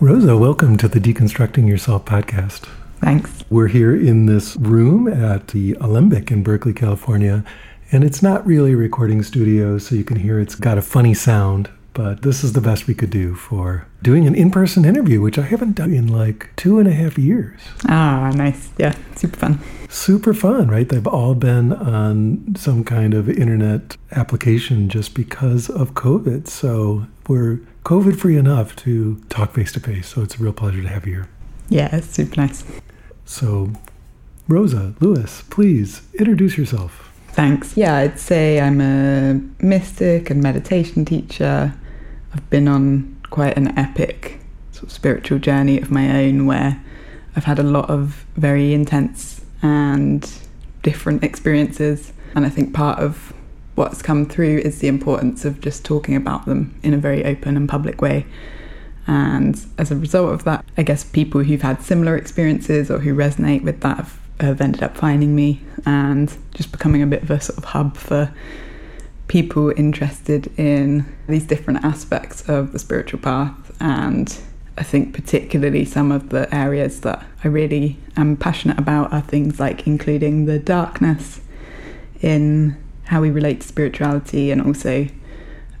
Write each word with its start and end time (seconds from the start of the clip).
Rosa, 0.00 0.36
welcome 0.36 0.76
to 0.78 0.88
the 0.88 0.98
Deconstructing 0.98 1.68
Yourself 1.68 2.06
podcast. 2.06 2.66
Thanks. 3.00 3.44
We're 3.50 3.68
here 3.68 3.94
in 3.94 4.26
this 4.26 4.56
room 4.56 5.06
at 5.06 5.46
the 5.48 5.76
Alembic 5.80 6.32
in 6.32 6.42
Berkeley, 6.42 6.74
California, 6.74 7.44
and 7.92 8.02
it's 8.02 8.20
not 8.20 8.44
really 8.44 8.72
a 8.72 8.76
recording 8.76 9.22
studio, 9.22 9.78
so 9.78 9.94
you 9.94 10.02
can 10.02 10.16
hear 10.16 10.40
it's 10.40 10.56
got 10.56 10.76
a 10.76 10.82
funny 10.82 11.14
sound, 11.14 11.70
but 11.96 12.20
this 12.20 12.44
is 12.44 12.52
the 12.52 12.60
best 12.60 12.86
we 12.86 12.94
could 12.94 13.08
do 13.08 13.34
for 13.34 13.86
doing 14.02 14.26
an 14.26 14.34
in 14.34 14.50
person 14.50 14.84
interview, 14.84 15.18
which 15.22 15.38
I 15.38 15.42
haven't 15.42 15.76
done 15.76 15.94
in 15.94 16.06
like 16.06 16.50
two 16.54 16.78
and 16.78 16.86
a 16.86 16.92
half 16.92 17.16
years. 17.16 17.58
Ah, 17.88 18.30
nice. 18.34 18.68
Yeah, 18.76 18.94
super 19.14 19.38
fun. 19.38 19.58
Super 19.88 20.34
fun, 20.34 20.68
right? 20.68 20.86
They've 20.86 21.06
all 21.06 21.34
been 21.34 21.72
on 21.72 22.54
some 22.54 22.84
kind 22.84 23.14
of 23.14 23.30
internet 23.30 23.96
application 24.12 24.90
just 24.90 25.14
because 25.14 25.70
of 25.70 25.94
COVID. 25.94 26.48
So 26.48 27.06
we're 27.28 27.60
COVID 27.84 28.18
free 28.18 28.36
enough 28.36 28.76
to 28.76 29.16
talk 29.30 29.54
face 29.54 29.72
to 29.72 29.80
face. 29.80 30.08
So 30.08 30.20
it's 30.20 30.34
a 30.34 30.42
real 30.42 30.52
pleasure 30.52 30.82
to 30.82 30.88
have 30.88 31.06
you 31.06 31.14
here. 31.14 31.28
Yeah, 31.70 31.96
it's 31.96 32.08
super 32.08 32.42
nice. 32.42 32.62
So, 33.24 33.72
Rosa 34.48 34.94
Lewis, 35.00 35.42
please 35.48 36.02
introduce 36.14 36.58
yourself. 36.58 37.10
Thanks. 37.28 37.74
Yeah, 37.74 37.96
I'd 37.96 38.18
say 38.18 38.60
I'm 38.60 38.82
a 38.82 39.40
mystic 39.60 40.28
and 40.28 40.42
meditation 40.42 41.06
teacher. 41.06 41.72
I've 42.36 42.50
been 42.50 42.68
on 42.68 43.16
quite 43.30 43.56
an 43.56 43.78
epic 43.78 44.40
sort 44.72 44.84
of 44.84 44.92
spiritual 44.92 45.38
journey 45.38 45.80
of 45.80 45.90
my 45.90 46.22
own 46.22 46.44
where 46.44 46.84
I've 47.34 47.44
had 47.44 47.58
a 47.58 47.62
lot 47.62 47.88
of 47.88 48.26
very 48.36 48.74
intense 48.74 49.42
and 49.62 50.30
different 50.82 51.24
experiences. 51.24 52.12
And 52.34 52.44
I 52.44 52.50
think 52.50 52.74
part 52.74 52.98
of 52.98 53.32
what's 53.74 54.02
come 54.02 54.26
through 54.26 54.58
is 54.58 54.80
the 54.80 54.88
importance 54.88 55.46
of 55.46 55.62
just 55.62 55.82
talking 55.82 56.14
about 56.14 56.44
them 56.44 56.78
in 56.82 56.92
a 56.92 56.98
very 56.98 57.24
open 57.24 57.56
and 57.56 57.66
public 57.66 58.02
way. 58.02 58.26
And 59.06 59.58
as 59.78 59.90
a 59.90 59.96
result 59.96 60.34
of 60.34 60.44
that, 60.44 60.62
I 60.76 60.82
guess 60.82 61.04
people 61.04 61.42
who've 61.42 61.62
had 61.62 61.80
similar 61.80 62.18
experiences 62.18 62.90
or 62.90 62.98
who 62.98 63.14
resonate 63.14 63.62
with 63.62 63.80
that 63.80 63.96
have, 63.96 64.20
have 64.40 64.60
ended 64.60 64.82
up 64.82 64.94
finding 64.94 65.34
me 65.34 65.62
and 65.86 66.36
just 66.52 66.70
becoming 66.70 67.02
a 67.02 67.06
bit 67.06 67.22
of 67.22 67.30
a 67.30 67.40
sort 67.40 67.56
of 67.56 67.64
hub 67.64 67.96
for 67.96 68.30
people 69.28 69.72
interested 69.76 70.46
in 70.58 71.04
these 71.28 71.44
different 71.44 71.84
aspects 71.84 72.48
of 72.48 72.72
the 72.72 72.78
spiritual 72.78 73.20
path. 73.20 73.76
And 73.80 74.36
I 74.78 74.82
think, 74.82 75.14
particularly, 75.14 75.84
some 75.84 76.12
of 76.12 76.28
the 76.28 76.52
areas 76.54 77.00
that 77.00 77.24
I 77.42 77.48
really 77.48 77.98
am 78.16 78.36
passionate 78.36 78.78
about 78.78 79.12
are 79.12 79.22
things 79.22 79.58
like 79.58 79.86
including 79.86 80.46
the 80.46 80.58
darkness 80.58 81.40
in 82.20 82.76
how 83.04 83.20
we 83.20 83.30
relate 83.30 83.60
to 83.60 83.68
spirituality 83.68 84.50
and 84.50 84.60
also 84.60 85.06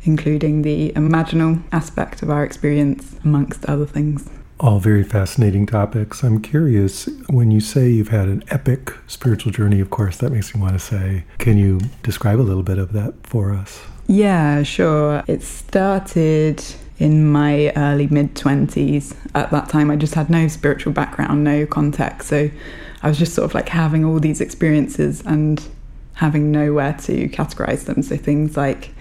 including 0.02 0.62
the 0.62 0.92
imaginal 0.92 1.62
aspect 1.72 2.22
of 2.22 2.30
our 2.30 2.44
experience, 2.44 3.16
amongst 3.24 3.64
other 3.66 3.86
things. 3.86 4.28
All 4.58 4.78
very 4.78 5.04
fascinating 5.04 5.66
topics. 5.66 6.22
I'm 6.22 6.40
curious, 6.40 7.10
when 7.28 7.50
you 7.50 7.60
say 7.60 7.90
you've 7.90 8.08
had 8.08 8.28
an 8.28 8.42
epic 8.48 8.94
spiritual 9.06 9.52
journey, 9.52 9.80
of 9.80 9.90
course, 9.90 10.16
that 10.18 10.30
makes 10.30 10.54
me 10.54 10.60
want 10.62 10.72
to 10.72 10.78
say, 10.78 11.24
can 11.36 11.58
you 11.58 11.80
describe 12.02 12.40
a 12.40 12.42
little 12.42 12.62
bit 12.62 12.78
of 12.78 12.92
that 12.94 13.14
for 13.22 13.52
us? 13.52 13.82
Yeah, 14.06 14.62
sure. 14.62 15.22
It 15.26 15.42
started 15.42 16.64
in 16.98 17.30
my 17.30 17.70
early 17.76 18.06
mid 18.06 18.34
20s. 18.34 19.14
At 19.34 19.50
that 19.50 19.68
time, 19.68 19.90
I 19.90 19.96
just 19.96 20.14
had 20.14 20.30
no 20.30 20.48
spiritual 20.48 20.94
background, 20.94 21.44
no 21.44 21.66
context. 21.66 22.28
So 22.28 22.50
I 23.02 23.08
was 23.08 23.18
just 23.18 23.34
sort 23.34 23.44
of 23.44 23.54
like 23.54 23.68
having 23.68 24.06
all 24.06 24.20
these 24.20 24.40
experiences 24.40 25.22
and 25.26 25.62
having 26.14 26.50
nowhere 26.50 26.94
to 27.02 27.28
categorize 27.28 27.84
them. 27.84 28.02
So 28.02 28.16
things 28.16 28.56
like 28.56 28.94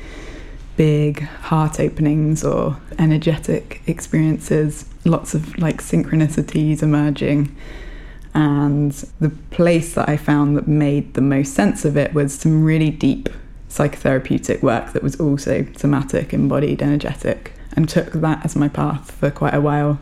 big 0.77 1.21
heart 1.21 1.79
openings 1.79 2.43
or 2.43 2.77
energetic 2.99 3.81
experiences, 3.87 4.85
lots 5.05 5.33
of 5.33 5.57
like 5.57 5.81
synchronicities 5.81 6.81
emerging. 6.81 7.55
And 8.33 8.91
the 9.19 9.29
place 9.29 9.93
that 9.93 10.09
I 10.09 10.17
found 10.17 10.57
that 10.57 10.67
made 10.67 11.13
the 11.13 11.21
most 11.21 11.53
sense 11.53 11.85
of 11.85 11.95
it 11.95 12.13
was 12.13 12.33
some 12.35 12.63
really 12.63 12.89
deep 12.89 13.29
psychotherapeutic 13.69 14.61
work 14.61 14.93
that 14.93 15.03
was 15.03 15.19
also 15.19 15.65
somatic, 15.75 16.33
embodied, 16.33 16.81
energetic, 16.81 17.53
and 17.75 17.87
took 17.87 18.11
that 18.13 18.43
as 18.45 18.55
my 18.55 18.67
path 18.67 19.11
for 19.11 19.31
quite 19.31 19.53
a 19.53 19.61
while. 19.61 19.99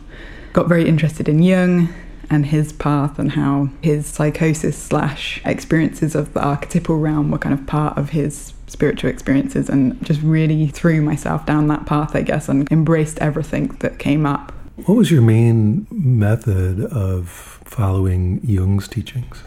Got 0.53 0.67
very 0.67 0.87
interested 0.87 1.27
in 1.27 1.41
Jung 1.41 1.89
and 2.29 2.47
his 2.47 2.73
path 2.73 3.19
and 3.19 3.33
how 3.33 3.69
his 3.81 4.07
psychosis 4.07 4.77
slash 4.77 5.41
experiences 5.45 6.15
of 6.15 6.33
the 6.33 6.43
archetypal 6.43 6.97
realm 6.97 7.31
were 7.31 7.37
kind 7.37 7.53
of 7.53 7.65
part 7.67 7.97
of 7.97 8.11
his 8.11 8.53
spiritual 8.73 9.09
experiences 9.09 9.69
and 9.69 10.03
just 10.03 10.21
really 10.21 10.67
threw 10.67 11.01
myself 11.01 11.45
down 11.45 11.67
that 11.67 11.85
path, 11.85 12.15
I 12.15 12.23
guess, 12.23 12.49
and 12.49 12.69
embraced 12.71 13.19
everything 13.19 13.67
that 13.79 13.99
came 13.99 14.25
up. 14.25 14.51
What 14.85 14.95
was 14.95 15.11
your 15.11 15.21
main 15.21 15.87
method 15.91 16.83
of 16.91 17.29
following 17.63 18.41
Jung's 18.43 18.87
teachings? 18.87 19.43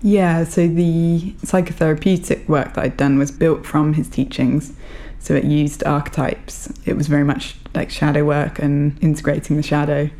Yeah, 0.00 0.44
so 0.44 0.66
the 0.66 1.34
psychotherapeutic 1.42 2.48
work 2.48 2.74
that 2.74 2.84
I'd 2.84 2.96
done 2.96 3.18
was 3.18 3.30
built 3.30 3.64
from 3.64 3.94
his 3.94 4.08
teachings. 4.08 4.72
So 5.20 5.34
it 5.34 5.44
used 5.44 5.84
archetypes. 5.84 6.72
It 6.84 6.96
was 6.96 7.06
very 7.06 7.22
much 7.22 7.54
like 7.74 7.90
shadow 7.90 8.24
work 8.24 8.58
and 8.58 8.98
integrating 9.00 9.56
the 9.56 9.62
shadow. 9.62 10.10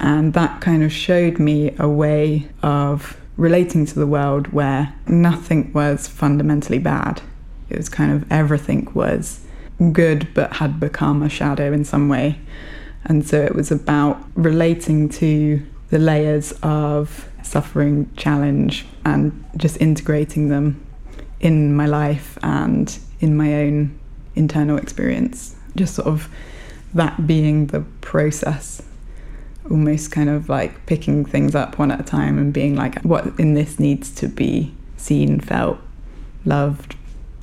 And 0.00 0.32
that 0.32 0.60
kind 0.60 0.82
of 0.82 0.92
showed 0.92 1.38
me 1.38 1.74
a 1.78 1.88
way 1.88 2.48
of 2.62 3.16
relating 3.36 3.84
to 3.86 3.94
the 3.98 4.06
world 4.06 4.52
where 4.52 4.94
nothing 5.06 5.72
was 5.72 6.08
fundamentally 6.08 6.78
bad. 6.78 7.20
It 7.72 7.78
was 7.78 7.88
kind 7.88 8.12
of 8.12 8.30
everything 8.30 8.88
was 8.94 9.40
good 9.92 10.28
but 10.34 10.54
had 10.54 10.78
become 10.78 11.22
a 11.22 11.28
shadow 11.28 11.72
in 11.72 11.84
some 11.84 12.08
way. 12.08 12.38
And 13.04 13.26
so 13.26 13.40
it 13.40 13.54
was 13.54 13.72
about 13.72 14.22
relating 14.34 15.08
to 15.10 15.62
the 15.90 15.98
layers 15.98 16.52
of 16.62 17.28
suffering, 17.42 18.10
challenge, 18.16 18.86
and 19.04 19.44
just 19.56 19.80
integrating 19.80 20.48
them 20.48 20.84
in 21.40 21.74
my 21.74 21.86
life 21.86 22.38
and 22.42 22.98
in 23.20 23.36
my 23.36 23.54
own 23.54 23.98
internal 24.36 24.78
experience. 24.78 25.56
Just 25.74 25.94
sort 25.94 26.08
of 26.08 26.28
that 26.94 27.26
being 27.26 27.66
the 27.66 27.80
process, 28.00 28.82
almost 29.70 30.12
kind 30.12 30.28
of 30.28 30.48
like 30.48 30.86
picking 30.86 31.24
things 31.24 31.54
up 31.54 31.78
one 31.78 31.90
at 31.90 32.00
a 32.00 32.04
time 32.04 32.38
and 32.38 32.52
being 32.52 32.76
like, 32.76 33.00
what 33.02 33.26
in 33.38 33.54
this 33.54 33.80
needs 33.80 34.14
to 34.16 34.28
be 34.28 34.72
seen, 34.96 35.40
felt, 35.40 35.78
loved, 36.44 36.96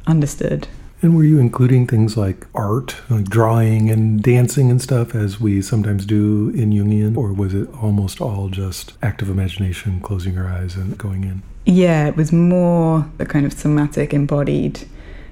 understood. 0.10 0.68
And 1.02 1.16
were 1.16 1.24
you 1.24 1.40
including 1.40 1.88
things 1.88 2.18
like 2.18 2.46
art, 2.54 2.98
like 3.10 3.30
drawing 3.30 3.90
and 3.90 4.22
dancing 4.22 4.70
and 4.70 4.82
stuff, 4.82 5.16
as 5.16 5.40
we 5.40 5.62
sometimes 5.62 6.06
do 6.06 6.50
in 6.50 6.72
Jungian? 6.72 7.16
Or 7.16 7.32
was 7.32 7.54
it 7.54 7.70
almost 7.82 8.20
all 8.20 8.50
just 8.50 8.94
active 9.02 9.30
imagination, 9.30 10.02
closing 10.02 10.34
your 10.34 10.50
eyes 10.50 10.76
and 10.76 10.98
going 10.98 11.24
in? 11.24 11.42
Yeah, 11.66 12.08
it 12.08 12.18
was 12.18 12.34
more 12.34 13.10
the 13.18 13.26
kind 13.26 13.46
of 13.46 13.54
somatic, 13.54 14.14
embodied 14.14 14.82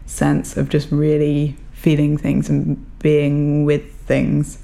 sense 0.06 0.56
of 0.56 0.70
just 0.70 0.90
really 0.90 1.58
feeling 1.74 2.18
things 2.18 2.50
and 2.50 2.78
being 3.00 3.66
with 3.66 3.94
things. 4.06 4.60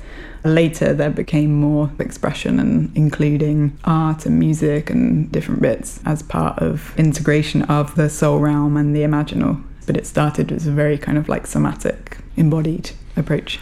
Later, 0.45 0.93
there 0.93 1.09
became 1.09 1.53
more 1.53 1.91
expression 1.99 2.59
and 2.59 2.95
including 2.95 3.77
art 3.83 4.25
and 4.25 4.39
music 4.39 4.89
and 4.89 5.29
different 5.31 5.61
bits 5.61 5.99
as 6.05 6.23
part 6.23 6.59
of 6.59 6.93
integration 6.97 7.63
of 7.63 7.95
the 7.95 8.09
soul 8.09 8.39
realm 8.39 8.77
and 8.77 8.95
the 8.95 9.01
imaginal. 9.01 9.61
But 9.85 9.97
it 9.97 10.07
started 10.07 10.51
as 10.51 10.67
a 10.67 10.71
very 10.71 10.97
kind 10.97 11.17
of 11.17 11.29
like 11.29 11.47
somatic, 11.47 12.17
embodied 12.37 12.91
approach. 13.15 13.59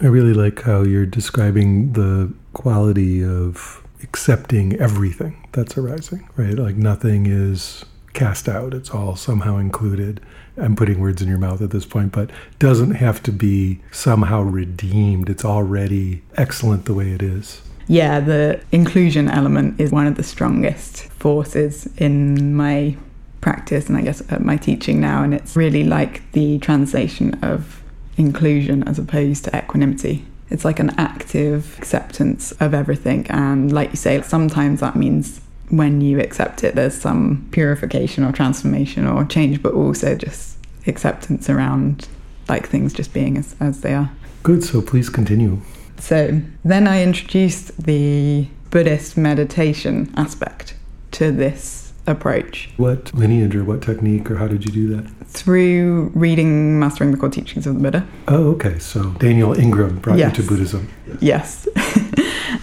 I 0.00 0.06
really 0.06 0.34
like 0.34 0.62
how 0.62 0.82
you're 0.82 1.06
describing 1.06 1.92
the 1.92 2.32
quality 2.52 3.24
of 3.24 3.82
accepting 4.02 4.74
everything 4.74 5.46
that's 5.52 5.78
arising, 5.78 6.28
right? 6.36 6.54
Like 6.54 6.76
nothing 6.76 7.26
is 7.26 7.84
cast 8.12 8.48
out, 8.48 8.74
it's 8.74 8.90
all 8.90 9.16
somehow 9.16 9.58
included. 9.58 10.20
I'm 10.56 10.76
putting 10.76 11.00
words 11.00 11.20
in 11.20 11.28
your 11.28 11.38
mouth 11.38 11.60
at 11.62 11.70
this 11.70 11.84
point, 11.84 12.12
but 12.12 12.30
doesn't 12.58 12.92
have 12.92 13.22
to 13.24 13.32
be 13.32 13.80
somehow 13.90 14.42
redeemed. 14.42 15.28
It's 15.28 15.44
already 15.44 16.22
excellent 16.36 16.84
the 16.84 16.94
way 16.94 17.10
it 17.10 17.22
is. 17.22 17.60
Yeah, 17.86 18.20
the 18.20 18.60
inclusion 18.72 19.28
element 19.28 19.80
is 19.80 19.90
one 19.90 20.06
of 20.06 20.14
the 20.14 20.22
strongest 20.22 21.04
forces 21.12 21.88
in 21.98 22.54
my 22.54 22.96
practice 23.44 23.88
and 23.88 23.98
I 23.98 24.00
guess 24.00 24.22
at 24.32 24.42
my 24.42 24.56
teaching 24.56 25.00
now. 25.00 25.22
And 25.22 25.34
it's 25.34 25.54
really 25.54 25.84
like 25.84 26.32
the 26.32 26.58
translation 26.60 27.34
of 27.44 27.82
inclusion 28.16 28.82
as 28.88 28.98
opposed 28.98 29.44
to 29.44 29.56
equanimity. 29.56 30.24
It's 30.48 30.64
like 30.64 30.78
an 30.78 30.90
active 30.98 31.76
acceptance 31.76 32.52
of 32.52 32.72
everything. 32.72 33.26
And 33.28 33.70
like 33.70 33.90
you 33.90 33.96
say, 33.96 34.20
sometimes 34.22 34.80
that 34.80 34.96
means 34.96 35.42
when 35.68 36.00
you 36.00 36.20
accept 36.20 36.64
it, 36.64 36.74
there's 36.74 36.98
some 36.98 37.46
purification 37.50 38.24
or 38.24 38.32
transformation 38.32 39.06
or 39.06 39.26
change, 39.26 39.62
but 39.62 39.74
also 39.74 40.14
just 40.14 40.56
acceptance 40.86 41.50
around 41.50 42.08
like 42.48 42.66
things 42.66 42.94
just 42.94 43.12
being 43.12 43.36
as, 43.36 43.54
as 43.60 43.82
they 43.82 43.92
are. 43.92 44.10
Good, 44.42 44.64
so 44.64 44.80
please 44.80 45.10
continue. 45.10 45.60
So 45.98 46.40
then 46.64 46.88
I 46.88 47.02
introduced 47.02 47.76
the 47.76 48.48
Buddhist 48.70 49.18
meditation 49.18 50.12
aspect 50.16 50.74
to 51.12 51.30
this 51.30 51.83
approach. 52.06 52.70
What 52.76 53.12
lineage 53.14 53.54
or 53.56 53.64
what 53.64 53.82
technique 53.82 54.30
or 54.30 54.36
how 54.36 54.46
did 54.48 54.64
you 54.64 54.72
do 54.72 54.96
that? 54.96 55.10
Through 55.26 56.10
reading 56.14 56.78
Mastering 56.78 57.10
the 57.10 57.16
Core 57.16 57.28
Teachings 57.30 57.66
of 57.66 57.74
the 57.74 57.80
Buddha. 57.80 58.06
Oh, 58.28 58.50
okay. 58.52 58.78
So 58.78 59.10
Daniel 59.12 59.58
Ingram 59.58 59.98
brought 59.98 60.18
Yes. 60.18 60.36
you 60.36 60.42
to 60.42 60.48
Buddhism. 60.48 60.88
Yes. 61.20 61.66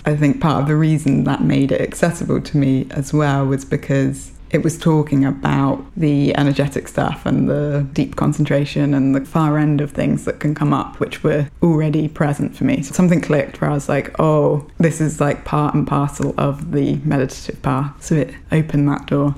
I 0.06 0.16
think 0.16 0.42
part 0.42 0.62
of 0.62 0.68
the 0.68 0.76
reason 0.76 1.26
that 1.26 1.44
made 1.44 1.72
it 1.72 1.82
accessible 1.82 2.42
to 2.42 2.58
me 2.58 2.88
as 2.92 3.14
well 3.14 3.46
was 3.46 3.66
because 3.66 4.31
it 4.52 4.64
was 4.64 4.78
talking 4.78 5.24
about 5.24 5.84
the 5.96 6.36
energetic 6.36 6.90
stuff 6.90 7.26
and 7.26 7.50
the 7.50 7.88
deep 7.94 8.18
concentration 8.18 8.94
and 8.94 9.16
the 9.16 9.26
far 9.26 9.58
end 9.58 9.80
of 9.80 9.92
things 9.92 10.26
that 10.26 10.42
can 10.42 10.54
come 10.54 10.74
up, 10.74 11.00
which 11.00 11.24
were 11.24 11.50
already 11.64 12.10
present 12.10 12.56
for 12.56 12.66
me. 12.66 12.84
So 12.84 12.92
something 12.94 13.22
clicked 13.22 13.62
where 13.62 13.70
I 13.70 13.74
was 13.74 13.88
like, 13.88 14.14
oh, 14.20 14.70
this 14.78 15.00
is 15.00 15.22
like 15.22 15.46
part 15.46 15.74
and 15.74 15.88
parcel 15.88 16.36
of 16.38 16.74
the 16.74 16.96
meditative 16.98 17.62
path. 17.62 18.04
So 18.04 18.16
it 18.16 18.34
opened 18.52 18.90
that 18.90 19.08
door. 19.08 19.36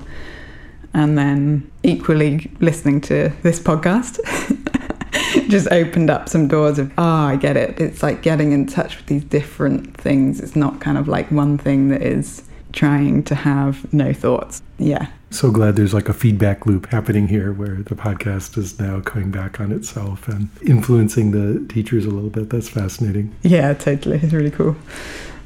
And 0.92 1.16
then 1.16 1.70
equally 1.84 2.50
listening 2.60 3.00
to 3.02 3.32
this 3.42 3.60
podcast. 3.60 4.18
just 5.48 5.68
opened 5.70 6.10
up 6.10 6.28
some 6.28 6.48
doors 6.48 6.78
of 6.78 6.92
ah 6.98 7.28
i 7.28 7.36
get 7.36 7.56
it 7.56 7.78
it's 7.80 8.02
like 8.02 8.22
getting 8.22 8.52
in 8.52 8.66
touch 8.66 8.96
with 8.96 9.06
these 9.06 9.22
different 9.24 9.96
things 9.96 10.40
it's 10.40 10.56
not 10.56 10.80
kind 10.80 10.98
of 10.98 11.06
like 11.06 11.30
one 11.30 11.56
thing 11.58 11.88
that 11.88 12.02
is 12.02 12.42
trying 12.74 13.22
to 13.24 13.34
have 13.34 13.92
no 13.92 14.12
thoughts. 14.12 14.62
Yeah. 14.78 15.06
So 15.30 15.50
glad 15.50 15.76
there's 15.76 15.94
like 15.94 16.08
a 16.08 16.12
feedback 16.12 16.66
loop 16.66 16.86
happening 16.90 17.28
here 17.28 17.52
where 17.52 17.76
the 17.76 17.94
podcast 17.94 18.58
is 18.58 18.78
now 18.78 19.00
coming 19.00 19.30
back 19.30 19.60
on 19.60 19.72
itself 19.72 20.28
and 20.28 20.48
influencing 20.66 21.30
the 21.30 21.66
teachers 21.72 22.04
a 22.04 22.10
little 22.10 22.30
bit. 22.30 22.50
That's 22.50 22.68
fascinating. 22.68 23.34
yeah 23.42 23.74
totally. 23.74 24.18
It's 24.22 24.32
really 24.32 24.50
cool. 24.50 24.76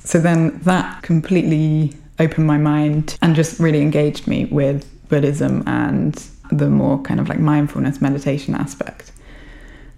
So 0.00 0.19
then 0.19 0.58
that 0.60 1.02
completely 1.02 1.94
opened 2.19 2.46
my 2.46 2.58
mind 2.58 3.16
and 3.22 3.36
just 3.36 3.60
really 3.60 3.80
engaged 3.80 4.26
me 4.26 4.46
with 4.46 4.84
buddhism 5.08 5.62
and 5.66 6.14
the 6.50 6.69
more 6.69 7.00
kind 7.02 7.20
of 7.20 7.28
like 7.28 7.38
mindfulness 7.38 8.00
meditation 8.00 8.54
aspect. 8.54 9.12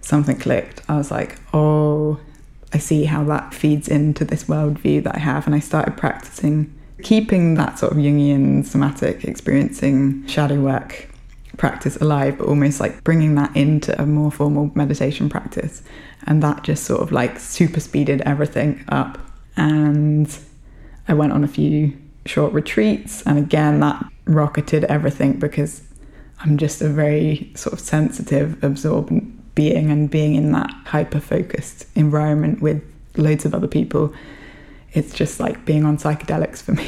Something 0.00 0.36
clicked. 0.38 0.82
I 0.88 0.96
was 0.96 1.10
like 1.10 1.38
oh 1.54 2.18
i 2.72 2.78
see 2.78 3.04
how 3.04 3.24
that 3.24 3.52
feeds 3.52 3.88
into 3.88 4.24
this 4.24 4.44
worldview 4.44 5.02
that 5.02 5.16
i 5.16 5.18
have. 5.18 5.46
And 5.46 5.54
i 5.54 5.58
started 5.60 5.96
practicing 5.96 6.72
keeping 7.02 7.54
that 7.54 7.78
sort 7.78 7.92
of 7.92 7.98
jungian 7.98 8.64
somatic 8.64 9.24
experiencing 9.24 10.26
shadow 10.26 10.60
work 10.60 11.08
practice 11.56 11.96
alive 11.96 12.38
but 12.38 12.46
almost 12.46 12.80
like 12.80 13.04
bringing 13.04 13.34
that 13.34 13.54
into 13.54 14.00
a 14.00 14.06
more 14.06 14.30
formal 14.30 14.70
meditation 14.74 15.28
practice. 15.28 15.82
And 16.26 16.42
that 16.42 16.62
just 16.62 16.84
sort 16.84 17.00
of 17.02 17.12
like 17.12 17.38
super 17.38 17.80
speeded 17.80 18.20
everything 18.22 18.84
up. 18.88 19.18
And 19.56 20.38
i 21.10 21.14
went 21.14 21.32
on 21.32 21.42
a 21.42 21.48
few 21.48 21.92
short 22.24 22.52
retreats 22.52 23.22
and 23.26 23.36
again 23.38 23.80
that 23.80 24.02
rocketed 24.26 24.84
everything 24.84 25.38
because 25.38 25.82
i'm 26.40 26.56
just 26.56 26.80
a 26.80 26.88
very 26.88 27.50
sort 27.56 27.72
of 27.72 27.80
sensitive 27.80 28.62
absorbent 28.62 29.24
being 29.54 29.90
and 29.90 30.10
being 30.10 30.34
in 30.34 30.52
that 30.52 30.70
hyper 30.86 31.18
focused 31.20 31.86
environment 31.96 32.62
with 32.62 32.82
loads 33.16 33.44
of 33.44 33.54
other 33.54 33.66
people 33.66 34.14
it's 34.92 35.14
just 35.14 35.40
like 35.40 35.64
being 35.64 35.84
on 35.84 35.96
psychedelics 35.96 36.62
for 36.62 36.72
me 36.72 36.86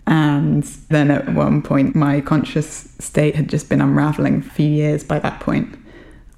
and 0.06 0.64
then 0.90 1.10
at 1.10 1.32
one 1.34 1.62
point 1.62 1.94
my 1.94 2.20
conscious 2.20 2.88
state 2.98 3.34
had 3.34 3.48
just 3.48 3.68
been 3.68 3.80
unraveling 3.80 4.42
for 4.42 4.48
a 4.48 4.52
few 4.52 4.68
years 4.68 5.04
by 5.04 5.18
that 5.18 5.40
point 5.40 5.76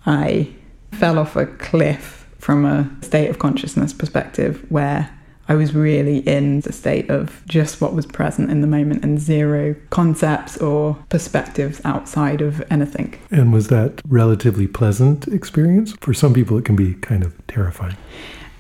i 0.06 0.48
fell 0.92 1.18
off 1.18 1.36
a 1.36 1.46
cliff 1.46 2.28
from 2.38 2.64
a 2.64 2.90
state 3.02 3.28
of 3.28 3.38
consciousness 3.38 3.92
perspective 3.92 4.64
where 4.70 5.10
I 5.48 5.54
was 5.54 5.74
really 5.74 6.18
in 6.18 6.60
the 6.60 6.72
state 6.72 7.10
of 7.10 7.42
just 7.46 7.80
what 7.80 7.92
was 7.92 8.06
present 8.06 8.50
in 8.50 8.62
the 8.62 8.66
moment 8.66 9.04
and 9.04 9.20
zero 9.20 9.76
concepts 9.90 10.56
or 10.56 10.96
perspectives 11.10 11.82
outside 11.84 12.40
of 12.40 12.62
anything. 12.70 13.18
And 13.30 13.52
was 13.52 13.68
that 13.68 14.00
relatively 14.08 14.66
pleasant 14.66 15.28
experience? 15.28 15.92
For 16.00 16.14
some 16.14 16.32
people, 16.32 16.56
it 16.56 16.64
can 16.64 16.76
be 16.76 16.94
kind 16.94 17.22
of 17.22 17.34
terrifying. 17.46 17.96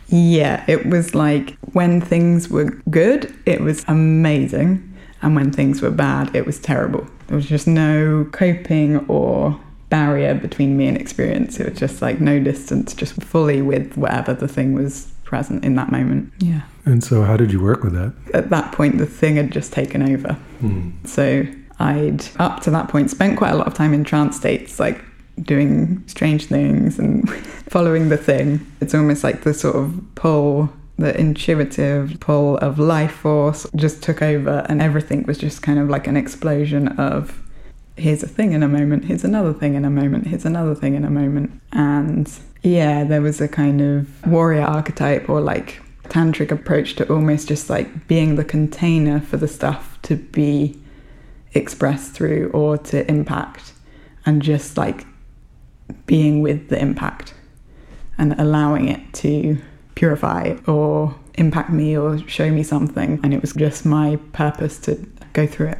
Yeah, 0.08 0.64
it 0.68 0.86
was 0.86 1.14
like 1.14 1.56
when 1.72 2.00
things 2.00 2.48
were 2.48 2.70
good, 2.90 3.34
it 3.46 3.60
was 3.60 3.84
amazing. 3.88 4.90
And 5.22 5.34
when 5.34 5.50
things 5.50 5.80
were 5.80 5.90
bad, 5.90 6.34
it 6.36 6.44
was 6.44 6.58
terrible. 6.58 7.06
There 7.28 7.36
was 7.36 7.46
just 7.46 7.66
no 7.66 8.28
coping 8.32 8.98
or 9.08 9.58
barrier 9.88 10.34
between 10.34 10.76
me 10.76 10.86
and 10.86 10.96
experience. 10.96 11.58
It 11.58 11.70
was 11.70 11.78
just 11.78 12.02
like 12.02 12.20
no 12.20 12.38
distance, 12.40 12.94
just 12.94 13.22
fully 13.22 13.62
with 13.62 13.96
whatever 13.96 14.34
the 14.34 14.48
thing 14.48 14.74
was 14.74 15.12
present 15.24 15.64
in 15.64 15.76
that 15.76 15.90
moment. 15.90 16.32
Yeah. 16.38 16.62
And 16.84 17.02
so, 17.02 17.22
how 17.22 17.36
did 17.36 17.52
you 17.52 17.62
work 17.62 17.82
with 17.82 17.94
that? 17.94 18.12
At 18.34 18.50
that 18.50 18.72
point, 18.72 18.98
the 18.98 19.06
thing 19.06 19.36
had 19.36 19.50
just 19.50 19.72
taken 19.72 20.02
over. 20.02 20.34
Hmm. 20.60 20.90
So 21.04 21.46
I'd, 21.78 22.26
up 22.38 22.60
to 22.62 22.70
that 22.70 22.88
point, 22.88 23.10
spent 23.10 23.38
quite 23.38 23.52
a 23.52 23.56
lot 23.56 23.66
of 23.66 23.74
time 23.74 23.94
in 23.94 24.04
trance 24.04 24.36
states, 24.36 24.78
like 24.78 25.02
doing 25.42 26.02
strange 26.06 26.46
things 26.46 26.98
and 26.98 27.28
following 27.68 28.08
the 28.08 28.16
thing. 28.16 28.66
It's 28.80 28.94
almost 28.94 29.24
like 29.24 29.42
the 29.42 29.54
sort 29.54 29.76
of 29.76 30.00
pull, 30.14 30.70
the 30.96 31.18
intuitive 31.18 32.18
pull 32.20 32.58
of 32.58 32.78
life 32.78 33.12
force 33.12 33.66
just 33.74 34.02
took 34.02 34.22
over, 34.22 34.64
and 34.68 34.80
everything 34.80 35.24
was 35.24 35.38
just 35.38 35.62
kind 35.62 35.78
of 35.78 35.88
like 35.88 36.06
an 36.06 36.16
explosion 36.16 36.88
of 36.98 37.40
here's 37.96 38.22
a 38.22 38.28
thing 38.28 38.52
in 38.52 38.62
a 38.62 38.68
moment, 38.68 39.04
here's 39.04 39.24
another 39.24 39.52
thing 39.52 39.74
in 39.74 39.84
a 39.84 39.90
moment, 39.90 40.26
here's 40.26 40.44
another 40.44 40.74
thing 40.74 40.94
in 40.94 41.04
a 41.04 41.10
moment. 41.10 41.60
And 41.72 42.30
yeah, 42.62 43.04
there 43.04 43.22
was 43.22 43.40
a 43.40 43.48
kind 43.48 43.80
of 43.80 44.26
warrior 44.26 44.62
archetype 44.62 45.28
or 45.28 45.40
like 45.40 45.80
tantric 46.04 46.50
approach 46.50 46.96
to 46.96 47.12
almost 47.12 47.48
just 47.48 47.70
like 47.70 48.08
being 48.08 48.36
the 48.36 48.44
container 48.44 49.20
for 49.20 49.36
the 49.36 49.48
stuff 49.48 49.98
to 50.02 50.16
be 50.16 50.78
expressed 51.54 52.12
through 52.12 52.50
or 52.52 52.76
to 52.76 53.08
impact 53.08 53.72
and 54.26 54.42
just 54.42 54.76
like 54.76 55.06
being 56.06 56.42
with 56.42 56.68
the 56.68 56.78
impact 56.80 57.34
and 58.18 58.38
allowing 58.38 58.88
it 58.88 59.12
to 59.14 59.58
purify 59.94 60.56
or 60.66 61.14
impact 61.34 61.70
me 61.70 61.96
or 61.96 62.18
show 62.28 62.50
me 62.50 62.62
something 62.62 63.20
and 63.22 63.34
it 63.34 63.40
was 63.40 63.52
just 63.52 63.84
my 63.84 64.16
purpose 64.32 64.78
to 64.78 64.94
go 65.32 65.46
through 65.46 65.68
it 65.68 65.78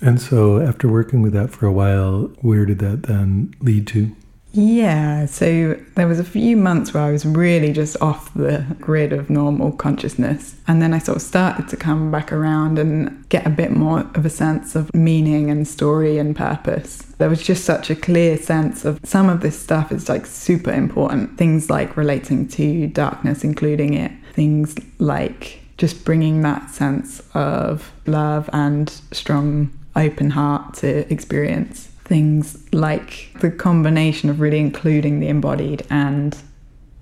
And 0.00 0.20
so, 0.20 0.60
after 0.60 0.88
working 0.88 1.22
with 1.22 1.32
that 1.32 1.50
for 1.50 1.64
a 1.66 1.72
while, 1.72 2.30
where 2.42 2.66
did 2.66 2.80
that 2.80 3.04
then 3.04 3.54
lead 3.60 3.86
to? 3.88 4.14
Yeah, 4.58 5.26
so 5.26 5.78
there 5.96 6.06
was 6.06 6.18
a 6.18 6.24
few 6.24 6.56
months 6.56 6.94
where 6.94 7.02
I 7.02 7.12
was 7.12 7.26
really 7.26 7.74
just 7.74 8.00
off 8.00 8.32
the 8.32 8.64
grid 8.80 9.12
of 9.12 9.28
normal 9.28 9.72
consciousness. 9.72 10.56
And 10.66 10.80
then 10.80 10.94
I 10.94 10.98
sort 10.98 11.16
of 11.16 11.22
started 11.22 11.68
to 11.68 11.76
come 11.76 12.10
back 12.10 12.32
around 12.32 12.78
and 12.78 13.28
get 13.28 13.46
a 13.46 13.50
bit 13.50 13.72
more 13.72 14.10
of 14.14 14.24
a 14.24 14.30
sense 14.30 14.74
of 14.74 14.94
meaning 14.94 15.50
and 15.50 15.68
story 15.68 16.16
and 16.16 16.34
purpose. 16.34 17.02
There 17.18 17.28
was 17.28 17.42
just 17.42 17.66
such 17.66 17.90
a 17.90 17.94
clear 17.94 18.38
sense 18.38 18.86
of 18.86 18.98
some 19.04 19.28
of 19.28 19.42
this 19.42 19.60
stuff 19.60 19.92
is 19.92 20.08
like 20.08 20.24
super 20.24 20.72
important. 20.72 21.36
Things 21.36 21.68
like 21.68 21.94
relating 21.94 22.48
to 22.48 22.86
darkness, 22.86 23.44
including 23.44 23.92
it. 23.92 24.10
Things 24.32 24.74
like 24.98 25.60
just 25.76 26.02
bringing 26.06 26.40
that 26.42 26.70
sense 26.70 27.22
of 27.34 27.92
love 28.06 28.48
and 28.54 28.88
strong 29.12 29.70
open 29.94 30.30
heart 30.30 30.72
to 30.76 31.12
experience 31.12 31.90
things 32.06 32.72
like 32.72 33.30
the 33.40 33.50
combination 33.50 34.30
of 34.30 34.40
really 34.40 34.60
including 34.60 35.18
the 35.18 35.28
embodied 35.28 35.84
and 35.90 36.38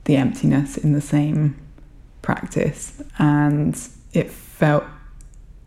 the 0.04 0.16
emptiness 0.16 0.78
in 0.78 0.92
the 0.92 1.00
same 1.00 1.56
practice. 2.22 3.02
And 3.18 3.78
it 4.14 4.30
felt 4.30 4.84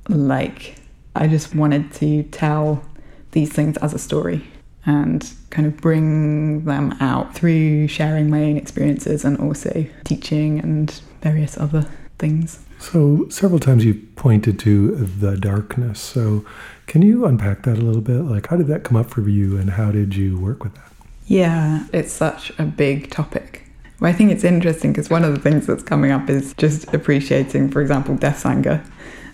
like 0.10 0.75
I 1.15 1.27
just 1.27 1.53
wanted 1.53 1.94
to 1.94 2.24
tell 2.24 2.84
these 3.32 3.53
things 3.53 3.77
as 3.77 3.94
a 3.94 4.00
story 4.00 4.44
and 4.86 5.32
kind 5.51 5.67
of 5.67 5.77
bring 5.77 6.65
them 6.65 6.96
out 7.00 7.36
through 7.36 7.88
sharing 7.88 8.29
my 8.29 8.41
own 8.44 8.58
experiences 8.58 9.24
and 9.24 9.38
also 9.38 9.86
teaching 10.03 10.60
and 10.60 11.00
various 11.22 11.58
other 11.58 11.86
things. 12.17 12.65
So, 12.79 13.27
several 13.29 13.60
times 13.60 13.84
you 13.84 13.96
pointed 14.15 14.60
to 14.60 14.91
the 14.96 15.36
darkness. 15.36 16.00
So, 16.00 16.46
can 16.88 17.01
you 17.01 17.25
unpack 17.25 17.63
that 17.63 17.77
a 17.77 17.82
little 17.82 18.01
bit? 18.01 18.22
Like, 18.22 18.48
how 18.48 18.58
did 18.58 18.67
that 18.67 18.84
come 18.84 18.98
up 18.98 19.10
for 19.10 19.22
you 19.22 19.58
and 19.58 19.70
how 19.70 19.91
did 19.91 20.15
you 20.15 20.39
work 20.39 20.63
with 20.63 20.74
that? 20.75 20.91
Yeah, 21.25 21.86
it's 21.94 22.12
such 22.12 22.51
a 22.58 22.63
big 22.63 23.12
topic. 23.12 23.67
Well, 24.00 24.10
I 24.10 24.13
think 24.13 24.32
it's 24.32 24.44
interesting 24.44 24.94
because 24.94 25.10
one 25.10 25.24
of 25.24 25.34
the 25.34 25.41
things 25.41 25.67
that's 25.67 25.84
coming 25.84 26.12
up 26.12 26.29
is 26.29 26.53
just 26.53 26.94
appreciating, 26.94 27.70
for 27.70 27.82
example, 27.82 28.15
death 28.15 28.46
anger 28.46 28.84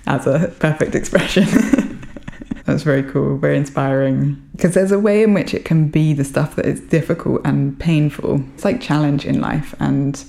as 0.07 0.25
a 0.25 0.53
perfect 0.59 0.95
expression. 0.95 1.45
That's 2.65 2.83
very 2.83 3.03
cool, 3.03 3.37
very 3.37 3.57
inspiring. 3.57 4.41
Because 4.53 4.73
there's 4.73 4.91
a 4.91 4.99
way 4.99 5.21
in 5.21 5.33
which 5.33 5.53
it 5.53 5.65
can 5.65 5.89
be 5.89 6.13
the 6.13 6.23
stuff 6.23 6.55
that 6.55 6.65
is 6.65 6.79
difficult 6.79 7.41
and 7.43 7.77
painful. 7.77 8.43
It's 8.53 8.63
like 8.63 8.79
challenge 8.79 9.25
in 9.25 9.41
life 9.41 9.75
and 9.79 10.23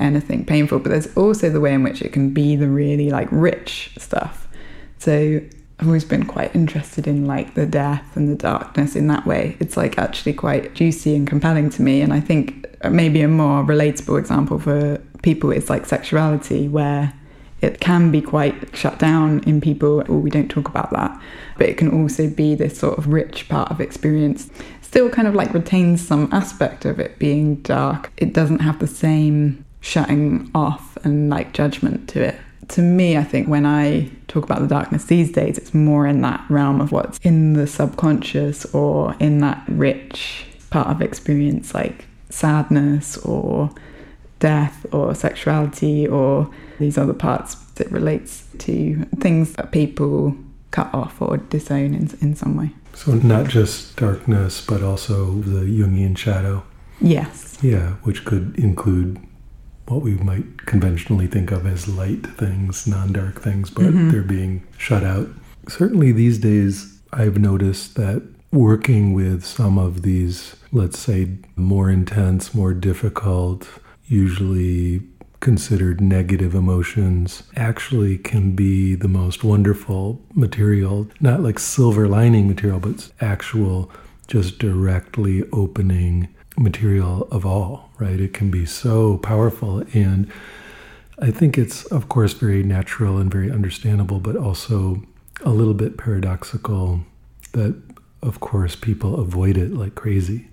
anything 0.00 0.44
painful, 0.44 0.80
but 0.80 0.90
there's 0.90 1.16
also 1.16 1.48
the 1.48 1.60
way 1.60 1.72
in 1.72 1.84
which 1.84 2.02
it 2.02 2.12
can 2.12 2.34
be 2.34 2.56
the 2.56 2.68
really 2.68 3.10
like 3.10 3.28
rich 3.30 3.92
stuff. 3.98 4.48
So 4.98 5.40
I've 5.78 5.86
always 5.86 6.04
been 6.04 6.24
quite 6.24 6.54
interested 6.54 7.06
in 7.06 7.26
like 7.26 7.54
the 7.54 7.66
death 7.66 8.16
and 8.16 8.28
the 8.28 8.34
darkness 8.34 8.96
in 8.96 9.08
that 9.08 9.26
way. 9.26 9.56
It's 9.60 9.76
like 9.76 9.98
actually 9.98 10.32
quite 10.32 10.74
juicy 10.74 11.14
and 11.14 11.26
compelling 11.26 11.68
to 11.70 11.82
me. 11.82 12.00
And 12.00 12.12
I 12.12 12.20
think 12.20 12.66
uh, 12.82 12.88
maybe 12.88 13.20
a 13.20 13.28
more 13.28 13.62
relatable 13.62 14.18
example 14.18 14.58
for 14.58 14.98
people 15.22 15.50
is 15.50 15.68
like 15.68 15.84
sexuality, 15.84 16.66
where 16.66 17.12
it 17.60 17.80
can 17.80 18.10
be 18.10 18.22
quite 18.22 18.74
shut 18.74 18.98
down 18.98 19.40
in 19.44 19.60
people, 19.60 20.02
or 20.08 20.18
we 20.18 20.30
don't 20.30 20.50
talk 20.50 20.68
about 20.68 20.90
that. 20.92 21.20
But 21.58 21.68
it 21.68 21.76
can 21.76 21.90
also 21.90 22.28
be 22.28 22.54
this 22.54 22.78
sort 22.78 22.96
of 22.96 23.08
rich 23.08 23.48
part 23.48 23.70
of 23.70 23.80
experience. 23.80 24.50
Still 24.80 25.10
kind 25.10 25.28
of 25.28 25.34
like 25.34 25.52
retains 25.52 26.06
some 26.06 26.28
aspect 26.32 26.86
of 26.86 26.98
it 26.98 27.18
being 27.18 27.56
dark. 27.56 28.12
It 28.16 28.32
doesn't 28.32 28.60
have 28.60 28.78
the 28.78 28.86
same 28.86 29.64
shutting 29.80 30.50
off 30.54 30.96
and 31.04 31.28
like 31.28 31.52
judgment 31.52 32.08
to 32.10 32.22
it. 32.22 32.36
To 32.68 32.82
me, 32.82 33.16
I 33.16 33.24
think 33.24 33.48
when 33.48 33.64
I 33.64 34.10
talk 34.28 34.44
about 34.44 34.60
the 34.60 34.66
darkness 34.66 35.04
these 35.04 35.30
days, 35.30 35.56
it's 35.56 35.72
more 35.72 36.06
in 36.06 36.20
that 36.22 36.44
realm 36.48 36.80
of 36.80 36.92
what's 36.92 37.18
in 37.18 37.52
the 37.52 37.66
subconscious 37.66 38.64
or 38.74 39.14
in 39.20 39.40
that 39.40 39.62
rich 39.68 40.46
part 40.70 40.88
of 40.88 41.00
experience, 41.00 41.74
like 41.74 42.06
sadness 42.28 43.16
or 43.18 43.70
death 44.40 44.84
or 44.92 45.14
sexuality 45.14 46.06
or 46.06 46.50
these 46.78 46.98
other 46.98 47.14
parts 47.14 47.54
that 47.76 47.90
relates 47.90 48.46
to 48.58 49.04
things 49.20 49.52
that 49.54 49.72
people 49.72 50.36
cut 50.70 50.92
off 50.92 51.22
or 51.22 51.38
disown 51.38 51.94
in, 51.94 52.10
in 52.20 52.34
some 52.34 52.56
way. 52.56 52.70
So 52.94 53.12
not 53.12 53.48
just 53.48 53.96
darkness, 53.96 54.64
but 54.64 54.82
also 54.82 55.32
the 55.40 55.60
Jungian 55.60 56.16
shadow. 56.16 56.64
Yes. 57.00 57.58
Yeah, 57.62 57.92
which 58.02 58.24
could 58.24 58.58
include 58.58 59.18
what 59.88 60.02
we 60.02 60.14
might 60.14 60.66
conventionally 60.66 61.26
think 61.26 61.50
of 61.50 61.66
as 61.66 61.88
light 61.88 62.26
things, 62.26 62.86
non-dark 62.86 63.40
things, 63.40 63.70
but 63.70 63.84
mm-hmm. 63.84 64.10
they're 64.10 64.22
being 64.22 64.66
shut 64.76 65.04
out. 65.04 65.28
Certainly 65.68 66.12
these 66.12 66.38
days, 66.38 67.00
I've 67.12 67.38
noticed 67.38 67.94
that 67.96 68.22
working 68.52 69.12
with 69.12 69.44
some 69.44 69.78
of 69.78 70.02
these, 70.02 70.56
let's 70.72 70.98
say, 70.98 71.28
more 71.56 71.90
intense, 71.90 72.54
more 72.54 72.72
difficult, 72.72 73.68
usually 74.06 75.02
considered 75.40 76.00
negative 76.00 76.54
emotions 76.54 77.42
actually 77.56 78.18
can 78.18 78.56
be 78.56 78.94
the 78.94 79.08
most 79.08 79.44
wonderful 79.44 80.20
material, 80.34 81.08
not 81.20 81.40
like 81.40 81.58
silver 81.58 82.08
lining 82.08 82.48
material, 82.48 82.80
but 82.80 83.10
actual, 83.20 83.90
just 84.26 84.58
directly 84.58 85.44
opening 85.52 86.28
material 86.58 87.28
of 87.30 87.44
all, 87.44 87.85
right? 87.98 88.20
It 88.20 88.34
can 88.34 88.50
be 88.50 88.66
so 88.66 89.18
powerful. 89.18 89.84
And 89.92 90.30
I 91.18 91.30
think 91.30 91.56
it's, 91.56 91.84
of 91.86 92.08
course, 92.08 92.32
very 92.32 92.62
natural 92.62 93.18
and 93.18 93.30
very 93.30 93.50
understandable, 93.50 94.20
but 94.20 94.36
also 94.36 95.02
a 95.44 95.50
little 95.50 95.74
bit 95.74 95.96
paradoxical 95.96 97.00
that, 97.52 97.80
of 98.22 98.40
course, 98.40 98.76
people 98.76 99.20
avoid 99.20 99.56
it 99.56 99.72
like 99.72 99.94
crazy. 99.94 100.48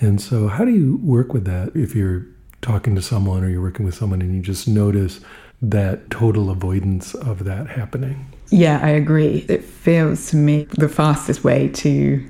And 0.00 0.20
so, 0.20 0.48
how 0.48 0.64
do 0.64 0.72
you 0.72 0.98
work 1.02 1.32
with 1.32 1.46
that 1.46 1.74
if 1.74 1.94
you're 1.94 2.26
talking 2.60 2.94
to 2.96 3.02
someone 3.02 3.44
or 3.44 3.48
you're 3.48 3.62
working 3.62 3.86
with 3.86 3.94
someone 3.94 4.20
and 4.20 4.34
you 4.34 4.42
just 4.42 4.66
notice 4.66 5.20
that 5.62 6.10
total 6.10 6.50
avoidance 6.50 7.14
of 7.14 7.44
that 7.44 7.68
happening. 7.68 8.26
Yeah, 8.50 8.80
I 8.82 8.90
agree. 8.90 9.46
It 9.48 9.64
feels 9.64 10.30
to 10.30 10.36
me 10.36 10.64
the 10.76 10.88
fastest 10.88 11.44
way 11.44 11.68
to 11.68 12.24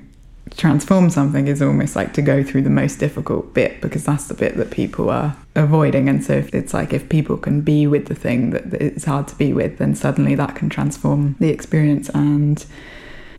transform 0.56 1.10
something 1.10 1.48
is 1.48 1.60
almost 1.60 1.96
like 1.96 2.14
to 2.14 2.22
go 2.22 2.42
through 2.42 2.62
the 2.62 2.70
most 2.70 2.96
difficult 2.96 3.52
bit 3.52 3.80
because 3.80 4.04
that's 4.04 4.28
the 4.28 4.34
bit 4.34 4.56
that 4.56 4.70
people 4.70 5.10
are 5.10 5.36
avoiding. 5.54 6.08
And 6.08 6.24
so 6.24 6.34
if 6.34 6.54
it's 6.54 6.72
like 6.72 6.92
if 6.92 7.08
people 7.08 7.36
can 7.36 7.60
be 7.60 7.86
with 7.86 8.06
the 8.06 8.14
thing 8.14 8.50
that 8.50 8.72
it's 8.74 9.04
hard 9.04 9.28
to 9.28 9.34
be 9.36 9.52
with, 9.52 9.78
then 9.78 9.94
suddenly 9.94 10.34
that 10.34 10.54
can 10.54 10.68
transform 10.70 11.36
the 11.40 11.50
experience. 11.50 12.08
And 12.10 12.64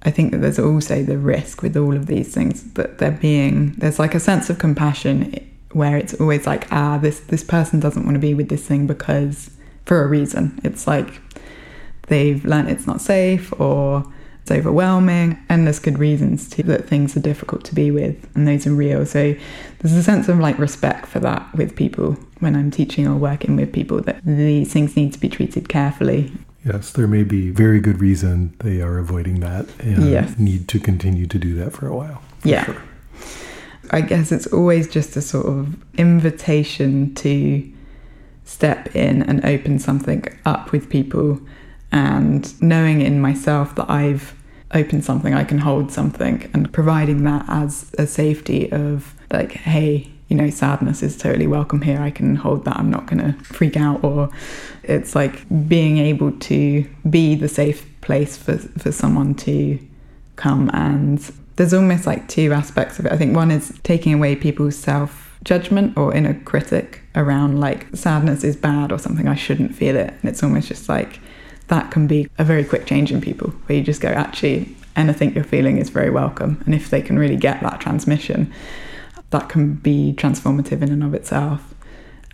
I 0.04 0.12
think 0.12 0.32
that 0.32 0.38
there's 0.38 0.60
also 0.60 1.04
the 1.04 1.18
risk 1.18 1.62
with 1.64 1.76
all 1.76 1.96
of 1.96 2.06
these 2.06 2.34
things 2.34 2.74
that 2.74 3.00
they're 3.00 3.12
being, 3.12 3.72
there's 3.74 4.00
like 4.00 4.14
a 4.14 4.20
sense 4.20 4.50
of 4.50 4.60
compassion 4.60 5.44
where 5.72 5.98
it's 5.98 6.14
always 6.16 6.48
like, 6.48 6.72
ah, 6.72 6.98
this 6.98 7.20
this 7.20 7.44
person 7.44 7.80
doesn't 7.80 8.06
want 8.06 8.16
to 8.16 8.20
be 8.20 8.34
with 8.34 8.50
this 8.50 8.66
thing 8.66 8.88
because 8.88 9.52
for 9.86 10.04
a 10.04 10.08
reason. 10.08 10.60
It's 10.64 10.86
like 10.86 11.20
they've 12.08 12.44
learned 12.46 12.70
it's 12.70 12.86
not 12.86 13.02
safe 13.02 13.52
or 13.60 14.06
it's 14.50 14.58
overwhelming, 14.58 15.38
and 15.50 15.66
there's 15.66 15.80
good 15.80 16.00
reasons 16.00 16.50
to 16.52 16.64
that 16.64 16.88
things 16.88 17.18
are 17.18 17.20
difficult 17.20 17.66
to 17.66 17.76
be 17.76 17.92
with, 17.92 18.34
and 18.34 18.48
those 18.48 18.66
are 18.66 18.74
real. 18.74 19.06
So 19.06 19.36
there's 19.80 19.94
a 19.94 20.04
sense 20.04 20.30
of 20.30 20.40
like 20.40 20.58
respect 20.58 21.06
for 21.06 21.20
that 21.20 21.54
with 21.54 21.76
people 21.76 22.14
when 22.40 22.56
I'm 22.56 22.72
teaching 22.72 23.08
or 23.08 23.16
working 23.16 23.58
with 23.58 23.74
people 23.74 24.02
that 24.04 24.24
these 24.24 24.72
things 24.72 24.96
need 24.96 25.12
to 25.14 25.20
be 25.20 25.28
treated 25.28 25.68
carefully. 25.68 26.32
Yes, 26.64 26.94
there 26.94 27.08
may 27.08 27.24
be 27.24 27.50
very 27.50 27.82
good 27.82 28.00
reason 28.00 28.56
they 28.60 28.82
are 28.82 28.98
avoiding 28.98 29.42
that 29.42 29.68
and 29.80 30.10
yes. 30.10 30.38
need 30.38 30.70
to 30.70 30.80
continue 30.80 31.28
to 31.28 31.38
do 31.38 31.54
that 31.56 31.74
for 31.74 31.88
a 31.88 31.96
while. 31.96 32.22
For 32.40 32.48
yeah. 32.48 32.66
Sure. 32.66 32.82
I 33.92 34.02
guess 34.02 34.32
it's 34.32 34.48
always 34.48 34.88
just 34.88 35.16
a 35.18 35.22
sort 35.22 35.48
of 35.48 35.76
invitation 35.98 37.14
to 37.16 37.70
step 38.46 38.96
in 38.96 39.24
and 39.24 39.44
open 39.44 39.80
something 39.80 40.24
up 40.46 40.72
with 40.72 40.90
people 40.90 41.42
and 41.92 42.62
knowing 42.62 43.02
in 43.02 43.22
myself 43.22 43.76
that 43.76 43.90
I've 43.90 44.37
opened 44.74 45.06
something, 45.06 45.34
I 45.34 45.44
can 45.44 45.60
hold 45.60 45.92
something 45.92 46.50
and 46.54 46.72
providing 46.72 47.24
that 47.24 47.46
as 47.48 47.92
a 47.98 48.08
safety 48.08 48.72
of 48.72 49.16
like, 49.32 49.52
hey, 49.54 50.10
you 50.28 50.36
know, 50.36 50.50
sadness 50.50 51.02
is 51.02 51.18
totally 51.18 51.48
welcome 51.48 51.82
here. 51.82 52.02
I 52.02 52.12
can 52.12 52.36
hold 52.36 52.66
that. 52.66 52.78
I'm 52.78 52.90
not 52.90 53.06
going 53.06 53.20
to 53.20 53.44
freak 53.44 53.78
out. 53.78 54.04
Or 54.04 54.30
it's 54.84 55.16
like 55.16 55.46
being 55.68 55.98
able 55.98 56.32
to 56.32 56.90
be 57.10 57.36
the 57.36 57.48
safe 57.48 57.86
place 58.02 58.36
for, 58.38 58.58
for 58.58 58.92
someone 58.92 59.36
to 59.36 59.80
come 60.36 60.70
and 60.74 61.20
there's 61.56 61.74
almost 61.74 62.06
like 62.06 62.28
two 62.28 62.54
aspects 62.54 63.00
of 63.00 63.06
it. 63.08 63.12
I 63.12 63.18
think 63.18 63.36
one 63.36 63.52
is 63.52 63.78
taking 63.84 64.14
away 64.14 64.36
people's 64.36 64.76
self 64.76 65.38
judgment 65.44 65.98
or 65.98 66.14
inner 66.14 66.40
critic 66.42 67.02
around 67.16 67.60
like 67.60 67.88
sadness 67.96 68.44
is 68.44 68.56
bad 68.56 68.92
or 68.92 69.00
something, 69.00 69.28
I 69.28 69.36
shouldn't 69.36 69.76
feel 69.76 69.96
it. 69.96 70.14
And 70.22 70.26
it's 70.30 70.44
almost 70.44 70.68
just 70.68 70.88
like 70.88 71.20
that 71.68 71.92
can 71.92 72.08
be 72.08 72.30
a 72.38 72.44
very 72.44 72.64
quick 72.64 72.86
change 72.86 73.12
in 73.12 73.22
people 73.22 73.50
where 73.66 73.78
you 73.78 73.84
just 73.84 74.02
go, 74.02 74.10
actually, 74.10 74.76
anything 74.96 75.34
you're 75.34 75.44
feeling 75.44 75.78
is 75.78 75.90
very 75.90 76.10
welcome. 76.10 76.62
And 76.66 76.74
if 76.74 76.90
they 76.90 77.02
can 77.02 77.20
really 77.20 77.36
get 77.36 77.62
that 77.62 77.80
transmission, 77.80 78.52
that 79.30 79.50
can 79.50 79.76
be 79.76 80.14
transformative 80.18 80.82
in 80.82 80.92
and 80.92 81.04
of 81.04 81.14
itself. 81.14 81.74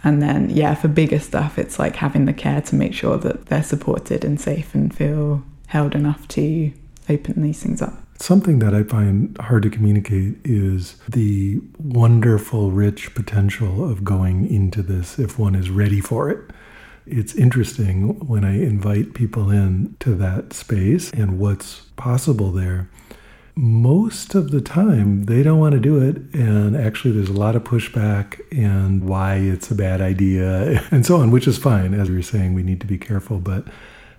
And 0.03 0.21
then, 0.21 0.49
yeah, 0.49 0.75
for 0.75 0.87
bigger 0.87 1.19
stuff, 1.19 1.57
it's 1.57 1.79
like 1.79 1.95
having 1.95 2.25
the 2.25 2.33
care 2.33 2.61
to 2.61 2.75
make 2.75 2.93
sure 2.93 3.17
that 3.17 3.47
they're 3.47 3.63
supported 3.63 4.25
and 4.25 4.39
safe 4.39 4.75
and 4.75 4.93
feel 4.93 5.43
held 5.67 5.95
enough 5.95 6.27
to 6.29 6.71
open 7.09 7.41
these 7.41 7.63
things 7.63 7.81
up. 7.81 7.93
Something 8.19 8.59
that 8.59 8.75
I 8.75 8.83
find 8.83 9.35
hard 9.39 9.63
to 9.63 9.69
communicate 9.69 10.35
is 10.43 10.97
the 11.09 11.59
wonderful, 11.79 12.71
rich 12.71 13.15
potential 13.15 13.89
of 13.89 14.03
going 14.03 14.47
into 14.47 14.81
this 14.81 15.17
if 15.17 15.39
one 15.39 15.55
is 15.55 15.69
ready 15.69 15.99
for 15.99 16.29
it. 16.29 16.51
It's 17.05 17.35
interesting 17.35 18.27
when 18.27 18.45
I 18.45 18.61
invite 18.61 19.13
people 19.13 19.49
in 19.49 19.95
to 19.99 20.15
that 20.15 20.53
space 20.53 21.11
and 21.11 21.37
what's 21.39 21.81
possible 21.95 22.51
there. 22.51 22.89
Most 23.55 24.33
of 24.33 24.51
the 24.51 24.61
time, 24.61 25.25
they 25.25 25.43
don't 25.43 25.59
want 25.59 25.73
to 25.73 25.79
do 25.79 25.99
it. 25.99 26.17
And 26.33 26.75
actually, 26.75 27.13
there's 27.13 27.29
a 27.29 27.33
lot 27.33 27.55
of 27.55 27.63
pushback 27.63 28.39
and 28.51 29.03
why 29.03 29.35
it's 29.35 29.69
a 29.69 29.75
bad 29.75 30.01
idea 30.01 30.83
and 30.91 31.05
so 31.05 31.17
on, 31.17 31.29
which 31.29 31.47
is 31.47 31.57
fine. 31.57 31.93
As 31.93 32.09
we 32.09 32.17
are 32.17 32.23
saying, 32.23 32.53
we 32.53 32.63
need 32.63 32.81
to 32.81 32.87
be 32.87 32.97
careful. 32.97 33.39
But 33.39 33.67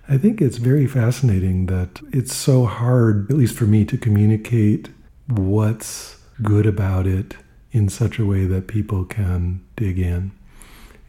I 0.07 0.17
think 0.17 0.41
it's 0.41 0.57
very 0.57 0.87
fascinating 0.87 1.65
that 1.65 1.99
it's 2.13 2.35
so 2.35 2.65
hard, 2.65 3.29
at 3.29 3.37
least 3.37 3.55
for 3.55 3.65
me, 3.65 3.83
to 3.85 3.97
communicate 3.97 4.89
what's 5.27 6.17
good 6.43 6.65
about 6.65 7.07
it 7.07 7.35
in 7.71 7.89
such 7.89 8.19
a 8.19 8.25
way 8.25 8.45
that 8.45 8.67
people 8.67 9.03
can 9.03 9.61
dig 9.75 9.99
in. 9.99 10.31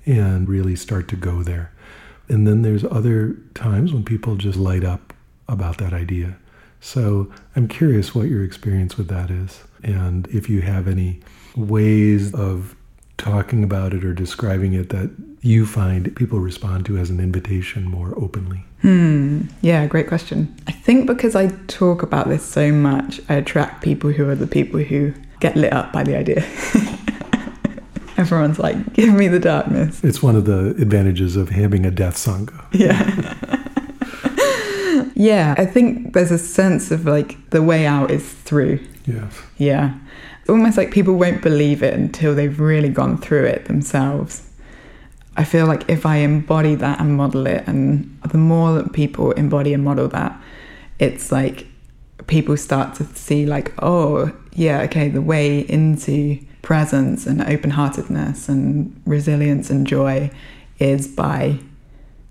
And 0.07 0.49
really 0.49 0.77
start 0.77 1.09
to 1.09 1.17
go 1.17 1.43
there. 1.43 1.73
And 2.29 2.47
then 2.47 2.63
there's 2.63 2.85
other 2.85 3.37
times 3.55 3.93
when 3.93 4.05
people 4.05 4.37
just 4.37 4.59
light 4.59 4.85
up 4.85 5.13
about 5.49 5.79
that 5.79 5.93
idea. 5.93 6.37
So 6.81 7.33
I'm 7.55 7.69
curious 7.69 8.15
what 8.15 8.29
your 8.29 8.45
experience 8.45 8.97
with 8.97 9.09
that 9.09 9.31
is, 9.31 9.63
and 9.83 10.27
if 10.29 10.49
you 10.49 10.63
have 10.63 10.87
any 10.87 11.21
ways 11.57 12.35
of 12.35 12.77
talking 13.17 13.65
about 13.65 13.95
it 13.95 14.05
or 14.05 14.13
describing 14.13 14.75
it 14.75 14.91
that 14.91 15.11
you 15.41 15.65
find 15.65 16.15
people 16.17 16.39
respond 16.39 16.85
to 16.87 16.99
as 16.99 17.09
an 17.09 17.19
invitation 17.21 17.85
more 17.85 18.13
openly. 18.17 18.65
Hmm. 18.83 19.43
Yeah, 19.63 19.87
great 19.87 20.07
question. 20.07 20.55
I 20.67 20.73
think 20.73 21.07
because 21.07 21.35
I 21.35 21.49
talk 21.67 22.03
about 22.03 22.29
this 22.29 22.45
so 22.45 22.73
much, 22.73 23.21
I 23.29 23.35
attract 23.35 23.83
people 23.83 24.11
who 24.11 24.29
are 24.29 24.35
the 24.35 24.47
people 24.47 24.81
who 24.81 25.15
get 25.41 25.57
lit 25.57 25.73
up 25.73 25.93
by 25.93 26.03
the 26.03 26.17
idea. 26.17 26.45
Everyone's 28.17 28.59
like, 28.59 28.95
give 28.95 29.13
me 29.13 29.29
the 29.29 29.39
darkness. 29.39 30.03
It's 30.03 30.23
one 30.23 30.37
of 30.37 30.45
the 30.47 30.71
advantages 30.81 31.37
of 31.37 31.51
having 31.51 31.85
a 31.85 31.91
death 31.91 32.17
sangha. 32.17 32.65
Yeah. 32.73 33.35
yeah, 35.15 35.55
I 35.59 35.67
think 35.67 36.15
there's 36.15 36.31
a 36.31 36.39
sense 36.39 36.91
of 36.91 37.05
like 37.07 37.51
the 37.51 37.63
way 37.63 37.87
out 37.87 38.11
is 38.11 38.27
through. 38.27 38.81
Yes. 39.05 39.39
Yeah. 39.59 39.99
It's 40.41 40.51
almost 40.51 40.77
like 40.77 40.93
people 40.93 41.15
won't 41.15 41.43
believe 41.43 41.83
it 41.83 41.93
until 41.95 42.35
they've 42.35 42.59
really 42.59 42.89
gone 42.89 43.19
through 43.19 43.45
it 43.45 43.67
themselves. 43.67 44.49
I 45.37 45.45
feel 45.45 45.67
like 45.67 45.89
if 45.91 46.07
I 46.07 46.17
embody 46.17 46.75
that 46.77 46.99
and 47.01 47.17
model 47.17 47.47
it, 47.47 47.65
and 47.67 48.19
the 48.23 48.39
more 48.39 48.73
that 48.75 48.93
people 48.93 49.33
embody 49.33 49.75
and 49.75 49.85
model 49.85 50.09
that, 50.09 50.41
it's 50.99 51.31
like 51.31 51.67
people 52.27 52.57
start 52.57 52.95
to 52.97 53.05
see, 53.05 53.45
like, 53.45 53.75
oh, 53.83 54.33
yeah, 54.55 54.81
okay, 54.83 55.09
the 55.09 55.21
way 55.21 55.61
into 55.61 56.39
presence 56.67 57.29
and 57.29 57.41
open 57.43 57.71
heartedness 57.71 58.49
and 58.49 59.01
resilience 59.07 59.71
and 59.71 59.87
joy 59.87 60.29
is 60.81 61.07
by 61.07 61.57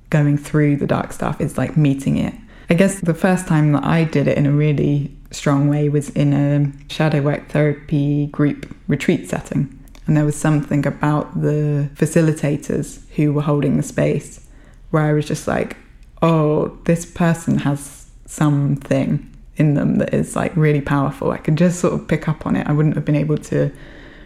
going 0.09 0.37
through 0.37 0.75
the 0.75 0.85
dark 0.85 1.13
stuff, 1.13 1.39
is 1.39 1.57
like 1.57 1.77
meeting 1.77 2.17
it. 2.17 2.33
I 2.69 2.73
guess 2.73 2.99
the 2.99 3.13
first 3.13 3.47
time 3.47 3.71
that 3.71 3.85
I 3.85 4.03
did 4.03 4.27
it 4.27 4.37
in 4.37 4.45
a 4.45 4.51
really 4.51 5.15
strong 5.31 5.69
way 5.69 5.87
was 5.87 6.09
in 6.09 6.33
a 6.33 6.69
shadow 6.93 7.21
work 7.21 7.47
therapy 7.47 8.27
group 8.27 8.75
retreat 8.89 9.29
setting. 9.29 9.71
And 10.05 10.17
there 10.17 10.25
was 10.25 10.35
something 10.35 10.85
about 10.85 11.41
the 11.41 11.89
facilitators 11.95 13.09
who 13.11 13.31
were 13.31 13.41
holding 13.41 13.77
the 13.77 13.83
space 13.83 14.45
where 14.91 15.03
I 15.03 15.13
was 15.13 15.25
just 15.25 15.47
like, 15.47 15.77
oh, 16.21 16.77
this 16.83 17.05
person 17.05 17.59
has 17.59 18.09
something 18.25 19.33
in 19.55 19.75
them 19.75 19.97
that 19.99 20.13
is 20.13 20.35
like 20.35 20.53
really 20.57 20.81
powerful. 20.81 21.31
I 21.31 21.37
could 21.37 21.55
just 21.55 21.79
sort 21.79 21.93
of 21.93 22.05
pick 22.09 22.27
up 22.27 22.45
on 22.45 22.57
it. 22.57 22.67
I 22.67 22.73
wouldn't 22.73 22.95
have 22.95 23.05
been 23.05 23.15
able 23.15 23.37
to 23.37 23.71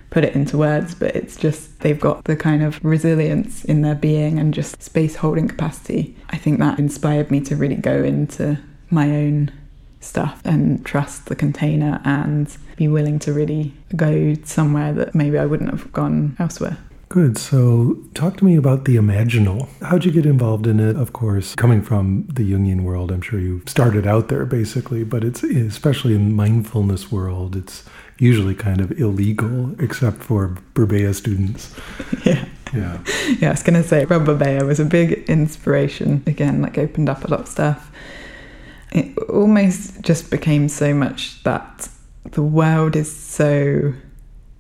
put 0.10 0.24
it 0.24 0.36
into 0.36 0.58
words, 0.58 0.96
but 0.96 1.16
it's 1.16 1.36
just 1.36 1.80
they've 1.82 2.00
got 2.00 2.24
the 2.24 2.36
kind 2.36 2.64
of 2.64 2.84
resilience 2.84 3.64
in 3.66 3.82
their 3.82 3.96
being 3.96 4.40
and 4.40 4.54
just 4.54 4.82
space 4.82 5.18
holding 5.18 5.48
capacity. 5.48 6.16
I 6.30 6.38
think 6.38 6.60
that 6.60 6.80
inspired 6.80 7.30
me 7.30 7.42
to 7.42 7.56
really 7.56 7.76
go 7.76 8.04
into 8.04 8.58
my 8.90 9.10
own 9.10 9.52
stuff 10.00 10.42
and 10.46 10.86
trust 10.86 11.26
the 11.26 11.36
container 11.36 12.02
and 12.06 12.56
be 12.78 12.88
willing 12.88 13.20
to 13.20 13.34
really 13.34 13.74
go 13.96 14.34
somewhere 14.46 14.94
that 14.94 15.14
maybe 15.14 15.38
I 15.38 15.46
wouldn't 15.46 15.70
have 15.70 15.92
gone 15.92 16.36
elsewhere. 16.40 16.78
Good. 17.10 17.40
So, 17.40 17.98
talk 18.14 18.38
to 18.38 18.46
me 18.46 18.56
about 18.56 18.86
the 18.86 18.96
imaginal. 18.96 19.68
How'd 19.82 20.06
you 20.06 20.12
get 20.12 20.28
involved 20.28 20.68
in 20.68 20.80
it? 20.80 20.96
Of 20.96 21.12
course, 21.12 21.56
coming 21.56 21.82
from 21.82 22.28
the 22.32 22.44
Jungian 22.52 22.82
world, 22.84 23.12
I'm 23.12 23.22
sure 23.22 23.40
you 23.40 23.64
started 23.66 24.06
out 24.06 24.28
there 24.28 24.46
basically, 24.46 25.04
but 25.04 25.24
it's 25.24 25.42
especially 25.42 26.14
in 26.14 26.36
mindfulness 26.36 27.12
world, 27.12 27.56
it's 27.56 27.84
usually 28.20 28.54
kind 28.54 28.80
of 28.80 28.92
illegal, 29.00 29.76
except 29.80 30.18
for 30.18 30.56
Burbea 30.76 31.16
students. 31.16 31.76
Yeah. 32.26 32.46
Yeah. 32.74 33.00
Yeah, 33.40 33.48
I 33.48 33.52
was 33.52 33.64
going 33.64 33.82
to 33.82 33.88
say, 33.88 34.06
Rob 34.06 34.26
Burbea 34.26 34.64
was 34.64 34.80
a 34.80 34.86
big 34.86 35.28
inspiration. 35.28 36.22
Again, 36.28 36.62
like 36.62 36.78
opened 36.78 37.10
up 37.10 37.24
a 37.24 37.28
lot 37.28 37.40
of 37.40 37.48
stuff. 37.48 37.92
It 38.92 39.18
almost 39.30 40.02
just 40.02 40.30
became 40.30 40.70
so 40.70 40.94
much 40.94 41.42
that 41.42 41.90
the 42.26 42.44
world 42.44 42.96
is 42.96 43.12
so 43.12 43.94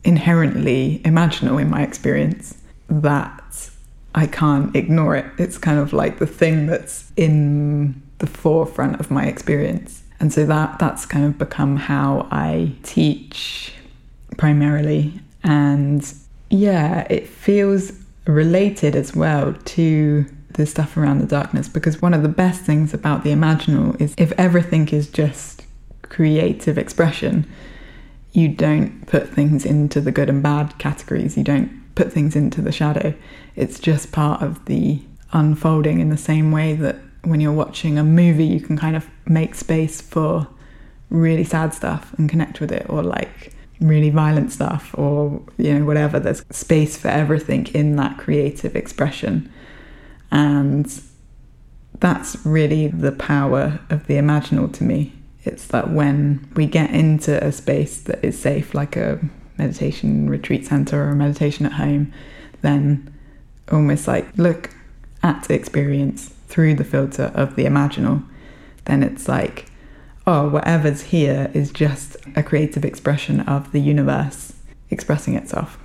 inherently 0.04 1.02
imaginal 1.04 1.62
in 1.62 1.70
my 1.70 1.82
experience 1.82 2.58
that 2.90 3.70
I 4.16 4.26
can't 4.26 4.76
ignore 4.76 5.16
it. 5.16 5.26
It's 5.38 5.58
kind 5.58 5.80
of 5.80 5.94
like 5.94 6.20
the 6.20 6.28
thing 6.28 6.66
that's 6.66 7.12
in 7.16 8.02
the 8.20 8.28
forefront 8.28 9.00
of 9.00 9.12
my 9.12 9.26
experience. 9.26 10.04
And 10.20 10.34
so 10.34 10.46
that 10.46 10.80
that's 10.80 11.06
kind 11.06 11.26
of 11.26 11.38
become 11.38 11.78
how 11.78 12.28
I 12.32 12.74
teach 12.84 13.74
primarily 14.38 15.20
and 15.44 16.14
yeah, 16.50 17.06
it 17.10 17.28
feels 17.28 17.92
related 18.26 18.96
as 18.96 19.16
well 19.16 19.54
to 19.54 20.26
the 20.54 20.66
stuff 20.66 20.98
around 20.98 21.20
the 21.20 21.26
darkness 21.26 21.70
because 21.70 22.02
one 22.02 22.14
of 22.14 22.22
the 22.22 22.30
best 22.30 22.64
things 22.64 22.94
about 22.94 23.24
the 23.24 23.30
imaginal 23.30 24.00
is 24.02 24.14
if 24.18 24.32
everything 24.34 24.88
is 24.90 25.10
just 25.10 25.64
creative 26.02 26.78
expression, 26.78 27.48
you 28.32 28.48
don't 28.48 29.06
put 29.08 29.30
things 29.30 29.66
into 29.66 30.02
the 30.02 30.12
good 30.12 30.30
and 30.30 30.44
bad 30.44 30.78
categories. 30.78 31.38
You 31.38 31.44
don't 31.44 31.96
put 31.96 32.12
things 32.14 32.36
into 32.36 32.62
the 32.62 32.72
shadow. 32.72 33.14
It's 33.56 33.80
just 33.80 34.12
part 34.12 34.42
of 34.42 34.66
the 34.66 35.02
unfolding 35.34 36.00
in 36.00 36.10
the 36.10 36.18
same 36.18 36.52
way 36.52 36.74
that 36.74 36.98
when 37.24 37.42
you're 37.42 37.52
watching 37.52 37.98
a 37.98 38.04
movie, 38.04 38.46
you 38.46 38.62
can 38.62 38.78
kind 38.78 38.96
of 38.96 39.08
make 39.26 39.56
space 39.56 40.00
for 40.00 40.48
really 41.10 41.44
sad 41.44 41.74
stuff 41.74 42.14
and 42.18 42.30
connect 42.30 42.62
with 42.62 42.72
it, 42.72 42.86
or 42.90 43.04
like 43.04 43.54
really 43.82 44.10
violent 44.10 44.52
stuff, 44.52 44.94
or 44.98 45.42
you 45.58 45.78
know, 45.78 45.86
whatever. 45.86 46.20
There's 46.20 46.44
space 46.52 46.98
for 46.98 47.08
everything 47.10 47.68
in 47.68 47.96
that 47.98 48.18
creative 48.18 48.76
expression. 48.76 49.52
And 50.32 51.02
that's 52.00 52.38
really 52.46 52.88
the 52.88 53.12
power 53.12 53.80
of 53.90 54.08
the 54.08 54.14
imaginal 54.14 54.72
to 54.74 54.84
me. 54.84 55.14
It's 55.44 55.68
that 55.68 55.92
when 55.92 56.48
we 56.56 56.66
get 56.66 56.92
into 56.92 57.44
a 57.44 57.52
space 57.52 58.02
that 58.02 58.24
is 58.24 58.40
safe, 58.40 58.74
like 58.74 58.96
a 58.96 59.20
meditation 59.58 60.30
retreat 60.30 60.66
center 60.66 61.06
or 61.06 61.10
a 61.10 61.16
meditation 61.16 61.66
at 61.66 61.74
home, 61.74 62.14
then 62.62 63.14
almost 63.72 64.08
like 64.08 64.38
look 64.38 64.72
at 65.24 65.44
the 65.46 65.54
experience 65.54 66.34
through 66.48 66.76
the 66.76 66.84
filter 66.84 67.32
of 67.36 67.56
the 67.56 67.66
imaginal, 67.66 68.26
then 68.86 69.04
it's 69.04 69.28
like, 69.28 69.72
oh, 70.26 70.50
whatever's 70.50 71.02
here 71.02 71.50
is 71.54 71.72
just 71.72 72.18
a 72.36 72.44
creative 72.44 72.84
expression 72.84 73.42
of 73.42 73.72
the 73.72 73.80
universe 73.80 74.54
expressing 74.90 75.36
itself. 75.36 75.78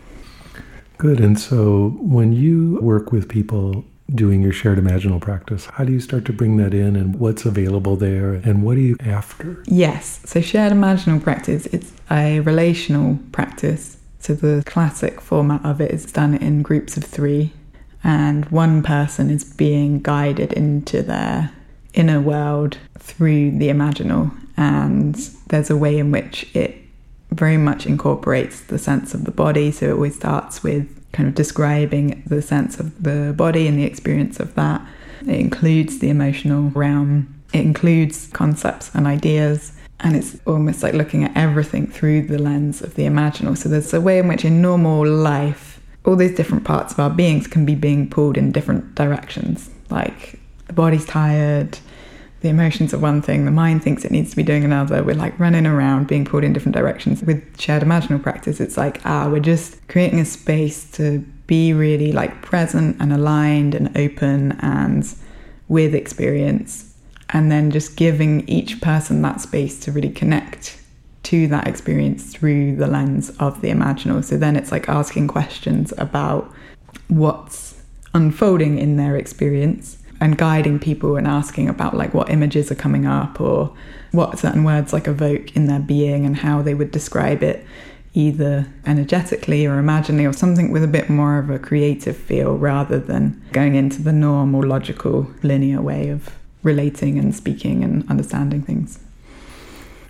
Good. 0.99 1.21
And 1.21 1.39
so 1.39 1.97
when 2.01 2.33
you 2.33 2.79
work 2.81 3.13
with 3.13 3.29
people 3.29 3.85
doing 4.13 4.43
your 4.43 4.53
shared 4.53 4.79
imaginal 4.79 5.21
practice. 5.21 5.67
How 5.67 5.85
do 5.85 5.93
you 5.93 6.01
start 6.01 6.25
to 6.27 6.33
bring 6.33 6.57
that 6.59 6.75
in 6.75 6.95
and 6.97 7.19
what's 7.19 7.47
available 7.47 7.97
there 7.97 8.35
and 8.35 8.63
what 8.63 8.77
are 8.77 8.81
you 8.81 8.97
after? 9.01 9.63
Yes, 9.67 10.21
so 10.25 10.41
shared 10.41 10.73
imaginal 10.73 11.23
practice, 11.23 11.67
it's 11.67 11.93
a 12.11 12.41
relational 12.41 13.19
practice. 13.33 13.97
So 14.19 14.35
the 14.35 14.63
classic 14.67 15.21
format 15.21 15.65
of 15.65 15.81
it 15.81 15.91
is 15.91 16.11
done 16.11 16.35
in 16.35 16.63
groups 16.63 16.97
of 16.97 17.05
three, 17.05 17.53
and 18.03 18.47
one 18.47 18.83
person 18.83 19.31
is 19.31 19.45
being 19.45 20.01
guided 20.01 20.53
into 20.53 21.03
their 21.03 21.51
inner 21.93 22.21
world 22.21 22.79
through 22.99 23.59
the 23.59 23.69
imaginal. 23.69 24.35
And 24.57 25.15
there's 25.49 25.71
a 25.71 25.77
way 25.77 25.99
in 25.99 26.11
which 26.11 26.55
it 26.55 26.77
very 27.31 27.57
much 27.57 27.87
incorporates 27.87 28.61
the 28.61 28.79
sense 28.79 29.13
of 29.13 29.25
the 29.25 29.31
body. 29.31 29.71
So 29.71 29.87
it 29.87 29.93
always 29.93 30.17
starts 30.17 30.63
with 30.63 31.04
kind 31.15 31.29
of 31.29 31.35
describing 31.35 32.23
the 32.27 32.43
sense 32.43 32.79
of 32.79 33.03
the 33.03 33.33
body 33.37 33.67
and 33.67 33.79
the 33.79 33.85
experience 33.85 34.39
of 34.39 34.55
that. 34.57 34.87
It 35.23 35.41
includes 35.41 36.01
the 36.01 36.11
emotional 36.11 36.71
realm, 36.71 37.43
it 37.55 37.61
includes 37.61 38.29
concepts 38.33 38.95
and 38.95 39.07
ideas. 39.07 39.73
And 40.01 40.17
it's 40.17 40.37
almost 40.45 40.83
like 40.83 40.93
looking 40.93 41.25
at 41.25 41.35
everything 41.35 41.87
through 41.87 42.27
the 42.27 42.37
lens 42.37 42.83
of 42.83 42.95
the 42.95 43.05
imaginal. 43.05 43.57
So 43.57 43.71
there's 43.71 43.95
a 43.95 44.01
way 44.01 44.19
in 44.19 44.29
which, 44.29 44.45
in 44.45 44.61
normal 44.61 45.07
life, 45.07 45.81
all 46.05 46.17
these 46.17 46.35
different 46.35 46.65
parts 46.65 46.93
of 46.93 46.99
our 46.99 47.09
beings 47.09 47.47
can 47.47 47.65
be 47.65 47.75
being 47.75 48.11
pulled 48.11 48.37
in 48.37 48.53
different 48.53 48.95
directions. 48.97 49.71
Like 49.89 50.39
the 50.67 50.75
body's 50.75 51.07
tired, 51.07 51.79
the 52.45 52.51
emotions 52.51 52.93
are 52.93 52.99
one 52.99 53.23
thing, 53.23 53.47
the 53.47 53.51
mind 53.51 53.83
thinks 53.83 54.05
it 54.05 54.11
needs 54.11 54.29
to 54.29 54.37
be 54.37 54.43
doing 54.43 54.67
another. 54.67 55.03
We're 55.03 55.15
like 55.15 55.41
running 55.41 55.65
around, 55.65 56.09
being 56.09 56.27
pulled 56.27 56.45
in 56.45 56.53
different 56.53 56.77
directions. 56.77 57.23
With 57.23 57.59
shared 57.59 57.83
imaginal 57.83 58.23
practice, 58.23 58.61
it's 58.61 58.77
like, 58.77 59.01
ah, 59.07 59.31
we're 59.31 59.41
just 59.41 59.79
creating 59.89 60.21
a 60.21 60.27
space 60.27 60.91
to 60.93 61.21
be 61.47 61.73
really 61.73 62.13
like 62.13 62.43
present 62.43 62.99
and 63.01 63.15
aligned 63.15 63.75
and 63.75 63.97
open 63.97 64.53
and 64.61 65.07
with 65.69 65.95
experience. 65.95 66.95
And 67.31 67.51
then 67.51 67.71
just 67.71 67.97
giving 67.97 68.47
each 68.47 68.79
person 68.83 69.23
that 69.23 69.41
space 69.41 69.81
to 69.81 69.91
really 69.91 70.11
connect 70.11 70.79
to 71.23 71.47
that 71.47 71.67
experience 71.67 72.31
through 72.31 72.77
the 72.77 72.87
lens 72.87 73.31
of 73.39 73.63
the 73.63 73.71
imaginal. 73.71 74.23
So 74.23 74.37
then 74.37 74.55
it's 74.55 74.71
like 74.71 74.87
asking 74.91 75.29
questions 75.29 75.95
about 75.97 76.53
what's 77.09 77.83
unfolding 78.13 78.77
in 78.77 78.99
their 78.99 79.17
experience 79.17 79.97
and 80.21 80.39
guiding 80.39 80.79
people 80.79 81.17
and 81.17 81.27
asking 81.27 81.69
about 81.69 81.95
like 81.95 82.15
what 82.15 82.31
images 82.31 82.71
are 82.71 82.77
coming 82.77 83.07
up 83.07 83.41
or 83.41 83.75
what 84.13 84.39
certain 84.39 84.65
words 84.65 84.93
like 84.93 85.09
evoke 85.09 85.55
in 85.57 85.67
their 85.67 85.81
being 85.81 86.25
and 86.25 86.37
how 86.37 86.63
they 86.63 86.75
would 86.75 86.91
describe 86.91 87.43
it 87.43 87.67
either 88.15 88.67
energetically 88.87 89.67
or 89.67 89.79
imaginally 89.79 90.25
or 90.25 90.33
something 90.33 90.71
with 90.71 90.85
a 90.85 90.89
bit 90.89 91.11
more 91.11 91.39
of 91.39 91.51
a 91.51 91.59
creative 91.59 92.17
feel 92.17 92.57
rather 92.57 92.99
than 92.99 93.43
going 93.53 93.75
into 93.75 94.01
the 94.01 94.13
normal 94.13 94.63
logical 94.63 95.27
linear 95.43 95.83
way 95.83 96.09
of 96.09 96.31
relating 96.63 97.19
and 97.19 97.35
speaking 97.35 97.83
and 97.83 98.09
understanding 98.09 98.63
things. 98.63 99.01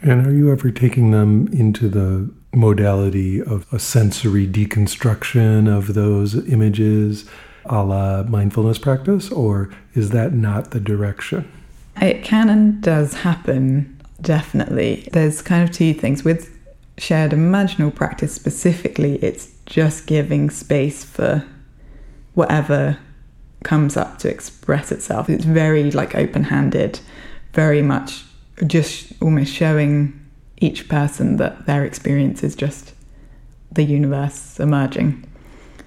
And 0.02 0.26
are 0.26 0.34
you 0.34 0.52
ever 0.52 0.70
taking 0.70 1.12
them 1.12 1.48
into 1.48 1.88
the 1.88 2.30
modality 2.54 3.40
of 3.40 3.66
a 3.72 3.78
sensory 3.78 4.46
deconstruction 4.46 5.66
of 5.66 5.94
those 5.94 6.46
images 6.48 7.28
a 7.66 7.84
la 7.84 8.22
mindfulness 8.24 8.78
practice, 8.78 9.30
or 9.30 9.74
is 9.94 10.10
that 10.10 10.32
not 10.32 10.70
the 10.70 10.80
direction? 10.80 11.50
It 12.00 12.24
can 12.24 12.48
and 12.48 12.82
does 12.82 13.14
happen, 13.14 14.00
definitely. 14.20 15.08
There's 15.12 15.42
kind 15.42 15.62
of 15.62 15.74
two 15.74 15.94
things. 15.94 16.24
With 16.24 16.50
shared 16.98 17.32
imaginal 17.32 17.94
practice 17.94 18.34
specifically, 18.34 19.16
it's 19.16 19.52
just 19.66 20.06
giving 20.06 20.50
space 20.50 21.04
for 21.04 21.44
whatever 22.34 22.98
comes 23.62 23.96
up 23.96 24.18
to 24.18 24.28
express 24.28 24.92
itself. 24.92 25.28
It's 25.30 25.44
very 25.44 25.90
like 25.90 26.14
open 26.14 26.44
handed, 26.44 27.00
very 27.52 27.82
much 27.82 28.24
just 28.66 29.12
almost 29.22 29.52
showing 29.52 30.20
each 30.58 30.88
person 30.88 31.36
that 31.36 31.66
their 31.66 31.84
experience 31.84 32.42
is 32.42 32.54
just 32.54 32.94
the 33.72 33.82
universe 33.82 34.60
emerging. 34.60 35.26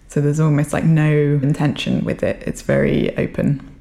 So 0.08 0.22
there's 0.22 0.40
almost 0.40 0.74
like 0.74 0.86
no 0.86 1.12
intention 1.12 2.04
with 2.06 2.24
it, 2.24 2.42
it's 2.46 2.62
very 2.62 3.16
open. 3.18 3.76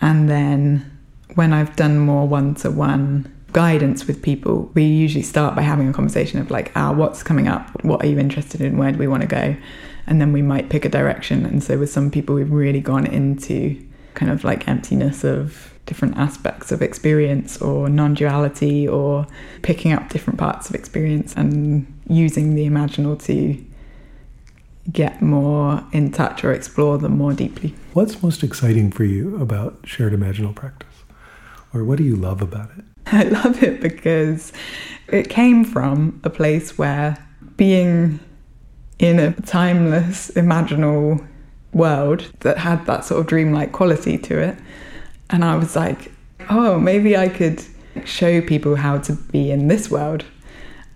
And 0.00 0.28
then 0.28 0.90
when 1.34 1.52
I've 1.52 1.76
done 1.76 1.98
more 1.98 2.26
one 2.26 2.54
to 2.56 2.70
one 2.70 3.32
guidance 3.52 4.06
with 4.06 4.20
people, 4.22 4.70
we 4.74 4.84
usually 4.84 5.22
start 5.22 5.54
by 5.54 5.62
having 5.62 5.88
a 5.88 5.92
conversation 5.92 6.40
of 6.40 6.50
like, 6.50 6.72
ah, 6.76 6.92
what's 6.92 7.22
coming 7.22 7.48
up? 7.48 7.84
What 7.84 8.04
are 8.04 8.08
you 8.08 8.18
interested 8.18 8.60
in? 8.60 8.76
Where 8.76 8.92
do 8.92 8.98
we 8.98 9.06
want 9.06 9.22
to 9.22 9.28
go? 9.28 9.56
And 10.06 10.20
then 10.20 10.32
we 10.32 10.42
might 10.42 10.68
pick 10.68 10.84
a 10.84 10.88
direction. 10.88 11.46
And 11.46 11.62
so 11.62 11.78
with 11.78 11.90
some 11.90 12.10
people, 12.10 12.34
we've 12.34 12.50
really 12.50 12.80
gone 12.80 13.06
into 13.06 13.80
kind 14.14 14.30
of 14.30 14.44
like 14.44 14.68
emptiness 14.68 15.24
of 15.24 15.72
different 15.86 16.16
aspects 16.16 16.72
of 16.72 16.82
experience 16.82 17.60
or 17.60 17.88
non 17.88 18.14
duality 18.14 18.88
or 18.88 19.26
picking 19.62 19.92
up 19.92 20.08
different 20.08 20.38
parts 20.38 20.68
of 20.68 20.74
experience 20.74 21.34
and 21.34 21.86
using 22.08 22.54
the 22.54 22.68
imaginal 22.68 23.20
to 23.24 23.64
get 24.92 25.22
more 25.22 25.84
in 25.92 26.12
touch 26.12 26.44
or 26.44 26.52
explore 26.52 26.98
them 26.98 27.16
more 27.16 27.32
deeply. 27.32 27.74
What's 27.92 28.22
most 28.22 28.42
exciting 28.42 28.90
for 28.90 29.04
you 29.04 29.36
about 29.40 29.78
shared 29.84 30.12
imaginal 30.12 30.54
practice? 30.54 30.88
Or 31.72 31.84
what 31.84 31.98
do 31.98 32.04
you 32.04 32.16
love 32.16 32.42
about 32.42 32.70
it? 32.76 32.84
I 33.06 33.24
love 33.24 33.62
it 33.62 33.80
because 33.80 34.52
it 35.08 35.28
came 35.28 35.64
from 35.64 36.20
a 36.24 36.30
place 36.30 36.78
where 36.78 37.16
being 37.56 38.20
in 38.98 39.18
a 39.18 39.32
timeless, 39.42 40.30
imaginal 40.32 41.26
world 41.72 42.30
that 42.40 42.58
had 42.58 42.86
that 42.86 43.04
sort 43.04 43.20
of 43.20 43.26
dreamlike 43.26 43.72
quality 43.72 44.16
to 44.18 44.38
it. 44.38 44.56
And 45.30 45.44
I 45.44 45.56
was 45.56 45.74
like, 45.74 46.12
oh, 46.48 46.78
maybe 46.78 47.16
I 47.16 47.28
could 47.28 47.64
show 48.04 48.40
people 48.40 48.76
how 48.76 48.98
to 48.98 49.12
be 49.12 49.50
in 49.50 49.68
this 49.68 49.90
world. 49.90 50.24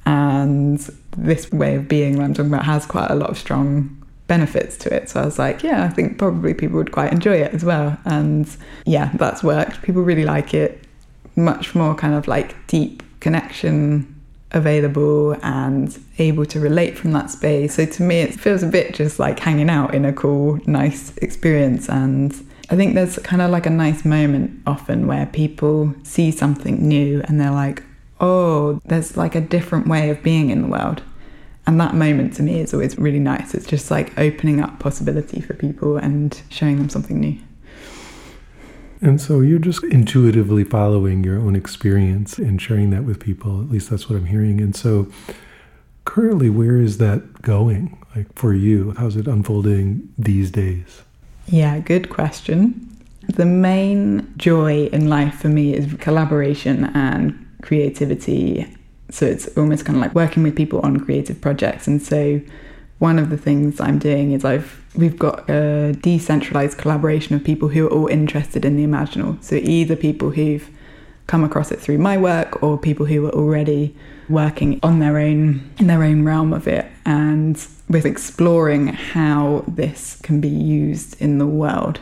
And 0.06 0.80
this 1.16 1.50
way 1.50 1.76
of 1.76 1.88
being 1.88 2.16
that 2.16 2.24
I'm 2.24 2.34
talking 2.34 2.52
about 2.52 2.64
has 2.64 2.86
quite 2.86 3.10
a 3.10 3.14
lot 3.14 3.30
of 3.30 3.38
strong 3.38 3.94
benefits 4.26 4.76
to 4.76 4.94
it. 4.94 5.08
So 5.08 5.22
I 5.22 5.24
was 5.24 5.38
like, 5.38 5.62
yeah, 5.62 5.84
I 5.84 5.88
think 5.88 6.18
probably 6.18 6.54
people 6.54 6.76
would 6.76 6.92
quite 6.92 7.12
enjoy 7.12 7.36
it 7.36 7.54
as 7.54 7.64
well. 7.64 7.98
And 8.04 8.48
yeah, 8.84 9.10
that's 9.14 9.42
worked. 9.42 9.82
People 9.82 10.02
really 10.02 10.24
like 10.24 10.54
it 10.54 10.84
much 11.34 11.74
more 11.74 11.94
kind 11.94 12.14
of 12.14 12.28
like 12.28 12.54
deep 12.66 13.02
connection 13.20 14.14
available 14.52 15.36
and 15.42 15.98
able 16.18 16.44
to 16.46 16.60
relate 16.60 16.96
from 16.96 17.12
that 17.12 17.30
space. 17.30 17.74
So 17.74 17.86
to 17.86 18.02
me, 18.02 18.20
it 18.20 18.34
feels 18.34 18.62
a 18.62 18.66
bit 18.66 18.94
just 18.94 19.18
like 19.18 19.38
hanging 19.38 19.70
out 19.70 19.94
in 19.94 20.04
a 20.04 20.12
cool, 20.12 20.58
nice 20.66 21.16
experience. 21.18 21.88
And 21.88 22.32
I 22.70 22.76
think 22.76 22.94
there's 22.94 23.18
kind 23.20 23.42
of 23.42 23.50
like 23.50 23.66
a 23.66 23.70
nice 23.70 24.04
moment 24.04 24.62
often 24.66 25.06
where 25.06 25.26
people 25.26 25.94
see 26.02 26.30
something 26.30 26.86
new 26.86 27.22
and 27.24 27.40
they're 27.40 27.50
like, 27.50 27.82
oh, 28.20 28.80
there's 28.84 29.16
like 29.16 29.34
a 29.34 29.40
different 29.40 29.86
way 29.86 30.10
of 30.10 30.22
being 30.22 30.50
in 30.50 30.62
the 30.62 30.68
world. 30.68 31.02
And 31.66 31.78
that 31.80 31.94
moment 31.94 32.34
to 32.36 32.42
me 32.42 32.60
is 32.60 32.72
always 32.72 32.96
really 32.98 33.18
nice. 33.18 33.54
It's 33.54 33.66
just 33.66 33.90
like 33.90 34.18
opening 34.18 34.60
up 34.60 34.78
possibility 34.78 35.40
for 35.40 35.52
people 35.52 35.98
and 35.98 36.40
showing 36.48 36.78
them 36.78 36.88
something 36.88 37.20
new. 37.20 37.38
And 39.00 39.20
so 39.20 39.40
you're 39.40 39.58
just 39.58 39.84
intuitively 39.84 40.64
following 40.64 41.22
your 41.22 41.38
own 41.38 41.54
experience 41.54 42.38
and 42.38 42.60
sharing 42.60 42.90
that 42.90 43.04
with 43.04 43.20
people. 43.20 43.60
At 43.60 43.70
least 43.70 43.90
that's 43.90 44.08
what 44.08 44.16
I'm 44.16 44.26
hearing. 44.26 44.60
And 44.60 44.74
so 44.74 45.08
currently, 46.04 46.50
where 46.50 46.78
is 46.80 46.98
that 46.98 47.42
going? 47.42 48.02
Like 48.16 48.32
for 48.34 48.54
you, 48.54 48.94
how's 48.96 49.16
it 49.16 49.28
unfolding 49.28 50.12
these 50.16 50.50
days? 50.50 51.02
Yeah, 51.46 51.78
good 51.78 52.08
question. 52.08 52.84
The 53.28 53.46
main 53.46 54.32
joy 54.38 54.86
in 54.86 55.08
life 55.08 55.34
for 55.34 55.48
me 55.48 55.74
is 55.74 55.92
collaboration 56.00 56.86
and 56.94 57.46
creativity. 57.62 58.66
So 59.10 59.26
it's 59.26 59.48
almost 59.56 59.84
kind 59.84 59.96
of 59.96 60.02
like 60.02 60.14
working 60.14 60.42
with 60.42 60.56
people 60.56 60.80
on 60.80 61.00
creative 61.00 61.40
projects. 61.40 61.86
And 61.86 62.00
so 62.02 62.40
one 62.98 63.18
of 63.18 63.30
the 63.30 63.36
things 63.36 63.80
I'm 63.80 63.98
doing 63.98 64.32
is 64.32 64.44
I've 64.44 64.84
we've 64.94 65.18
got 65.18 65.48
a 65.48 65.92
decentralized 65.92 66.78
collaboration 66.78 67.36
of 67.36 67.44
people 67.44 67.68
who 67.68 67.86
are 67.86 67.90
all 67.90 68.08
interested 68.08 68.64
in 68.64 68.76
the 68.76 68.84
imaginal. 68.84 69.42
So 69.42 69.56
either 69.56 69.94
people 69.94 70.30
who've 70.30 70.68
come 71.26 71.44
across 71.44 71.70
it 71.70 71.78
through 71.78 71.98
my 71.98 72.16
work 72.16 72.62
or 72.62 72.78
people 72.78 73.06
who 73.06 73.26
are 73.26 73.34
already 73.34 73.94
working 74.28 74.80
on 74.82 74.98
their 74.98 75.18
own 75.18 75.70
in 75.78 75.86
their 75.86 76.02
own 76.02 76.24
realm 76.24 76.52
of 76.52 76.66
it 76.66 76.86
and 77.06 77.66
we're 77.88 78.06
exploring 78.06 78.88
how 78.88 79.64
this 79.68 80.18
can 80.22 80.40
be 80.40 80.48
used 80.48 81.20
in 81.20 81.38
the 81.38 81.46
world. 81.46 82.00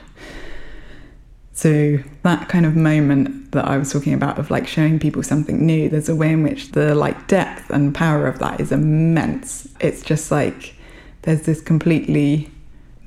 So 1.56 1.98
that 2.22 2.50
kind 2.50 2.66
of 2.66 2.76
moment 2.76 3.52
that 3.52 3.64
I 3.64 3.78
was 3.78 3.90
talking 3.90 4.12
about 4.12 4.38
of 4.38 4.50
like 4.50 4.68
showing 4.68 4.98
people 4.98 5.22
something 5.22 5.64
new, 5.64 5.88
there's 5.88 6.10
a 6.10 6.14
way 6.14 6.30
in 6.30 6.42
which 6.42 6.72
the 6.72 6.94
like 6.94 7.28
depth 7.28 7.70
and 7.70 7.94
power 7.94 8.26
of 8.26 8.38
that 8.40 8.60
is 8.60 8.72
immense. 8.72 9.66
It's 9.80 10.02
just 10.02 10.30
like 10.30 10.74
there's 11.22 11.42
this 11.42 11.62
completely 11.62 12.50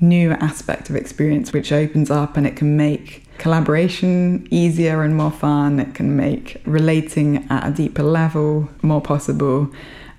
new 0.00 0.32
aspect 0.32 0.90
of 0.90 0.96
experience 0.96 1.52
which 1.52 1.70
opens 1.70 2.10
up 2.10 2.36
and 2.36 2.44
it 2.44 2.56
can 2.56 2.76
make 2.76 3.24
collaboration 3.38 4.48
easier 4.50 5.04
and 5.04 5.16
more 5.16 5.30
fun. 5.30 5.78
It 5.78 5.94
can 5.94 6.16
make 6.16 6.60
relating 6.66 7.46
at 7.50 7.68
a 7.68 7.70
deeper 7.70 8.02
level 8.02 8.68
more 8.82 9.00
possible. 9.00 9.70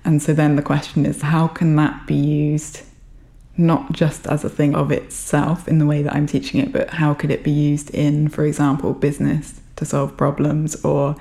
And 0.06 0.22
so 0.22 0.32
then 0.32 0.56
the 0.56 0.62
question 0.62 1.04
is 1.04 1.20
how 1.20 1.48
can 1.48 1.76
that 1.76 2.06
be 2.06 2.14
used 2.14 2.80
not 3.56 3.92
just 3.92 4.26
as 4.26 4.44
a 4.44 4.48
thing 4.48 4.74
of 4.74 4.90
itself 4.90 5.68
in 5.68 5.78
the 5.78 5.86
way 5.86 6.02
that 6.02 6.14
I'm 6.14 6.26
teaching 6.26 6.60
it, 6.60 6.72
but 6.72 6.90
how 6.90 7.14
could 7.14 7.30
it 7.30 7.44
be 7.44 7.50
used 7.50 7.90
in, 7.90 8.28
for 8.28 8.44
example, 8.44 8.92
business 8.94 9.60
to 9.76 9.84
solve 9.84 10.16
problems 10.16 10.82
or 10.84 11.16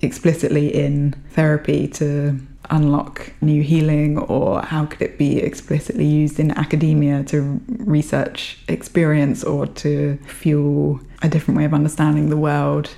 explicitly 0.00 0.74
in 0.74 1.12
therapy 1.30 1.88
to 1.88 2.38
unlock 2.70 3.32
new 3.40 3.62
healing, 3.62 4.18
or 4.18 4.62
how 4.62 4.86
could 4.86 5.02
it 5.02 5.18
be 5.18 5.38
explicitly 5.38 6.06
used 6.06 6.38
in 6.38 6.52
academia 6.52 7.22
to 7.24 7.60
research 7.78 8.58
experience 8.68 9.42
or 9.44 9.66
to 9.66 10.16
fuel 10.26 11.00
a 11.22 11.28
different 11.28 11.58
way 11.58 11.64
of 11.64 11.74
understanding 11.74 12.30
the 12.30 12.36
world? 12.36 12.90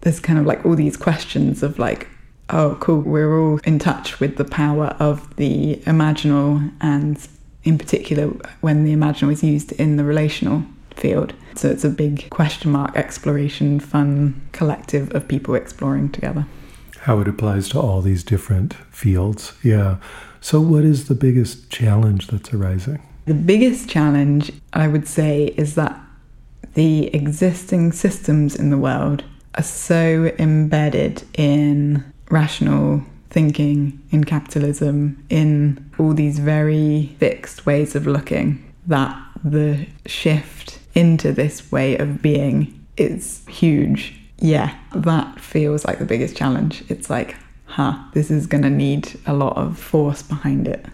There's 0.00 0.20
kind 0.20 0.38
of 0.38 0.46
like 0.46 0.66
all 0.66 0.74
these 0.74 0.96
questions 0.96 1.62
of 1.62 1.78
like, 1.78 2.08
oh, 2.50 2.76
cool, 2.80 3.00
we're 3.00 3.40
all 3.40 3.60
in 3.64 3.78
touch 3.78 4.18
with 4.20 4.36
the 4.36 4.44
power 4.44 4.96
of 4.98 5.36
the 5.36 5.76
imaginal, 5.86 6.72
and 6.80 7.16
in 7.64 7.78
particular, 7.78 8.28
when 8.60 8.84
the 8.84 8.94
imaginal 8.94 9.32
is 9.32 9.42
used 9.42 9.72
in 9.72 9.96
the 9.96 10.04
relational 10.04 10.64
field. 10.96 11.32
So 11.54 11.68
it's 11.68 11.84
a 11.84 11.90
big 11.90 12.30
question 12.30 12.70
mark 12.70 12.96
exploration, 12.96 13.80
fun 13.80 14.40
collective 14.52 15.14
of 15.14 15.28
people 15.28 15.54
exploring 15.54 16.10
together 16.10 16.46
how 17.02 17.18
it 17.18 17.26
applies 17.26 17.68
to 17.68 17.80
all 17.80 18.00
these 18.00 18.22
different 18.22 18.74
fields. 18.90 19.52
Yeah. 19.62 19.96
So, 20.40 20.60
what 20.60 20.84
is 20.84 21.08
the 21.08 21.14
biggest 21.14 21.70
challenge 21.70 22.28
that's 22.28 22.52
arising? 22.52 23.02
The 23.26 23.34
biggest 23.34 23.88
challenge, 23.88 24.52
I 24.72 24.88
would 24.88 25.06
say, 25.06 25.54
is 25.56 25.74
that 25.74 26.00
the 26.74 27.14
existing 27.14 27.92
systems 27.92 28.56
in 28.56 28.70
the 28.70 28.78
world 28.78 29.24
are 29.56 29.62
so 29.62 30.32
embedded 30.38 31.24
in 31.34 32.04
rational 32.30 33.02
thinking, 33.32 34.00
in 34.10 34.24
capitalism, 34.24 35.24
in 35.28 35.90
all 35.98 36.12
these 36.12 36.38
very 36.38 37.14
fixed 37.18 37.66
ways 37.66 37.96
of 37.96 38.06
looking, 38.06 38.72
that 38.86 39.16
the 39.42 39.86
shift 40.06 40.78
into 40.94 41.32
this 41.32 41.72
way 41.72 41.96
of 41.96 42.22
being 42.22 42.78
is 42.96 43.44
huge 43.48 44.14
yeah, 44.42 44.76
that 44.92 45.40
feels 45.40 45.84
like 45.84 46.00
the 46.00 46.04
biggest 46.04 46.36
challenge. 46.36 46.82
It's 46.88 47.08
like, 47.08 47.36
huh, 47.66 47.96
this 48.12 48.28
is 48.28 48.48
going 48.48 48.64
to 48.64 48.70
need 48.70 49.18
a 49.24 49.32
lot 49.32 49.56
of 49.56 49.78
force 49.78 50.20
behind 50.20 50.66
it. 50.66 50.84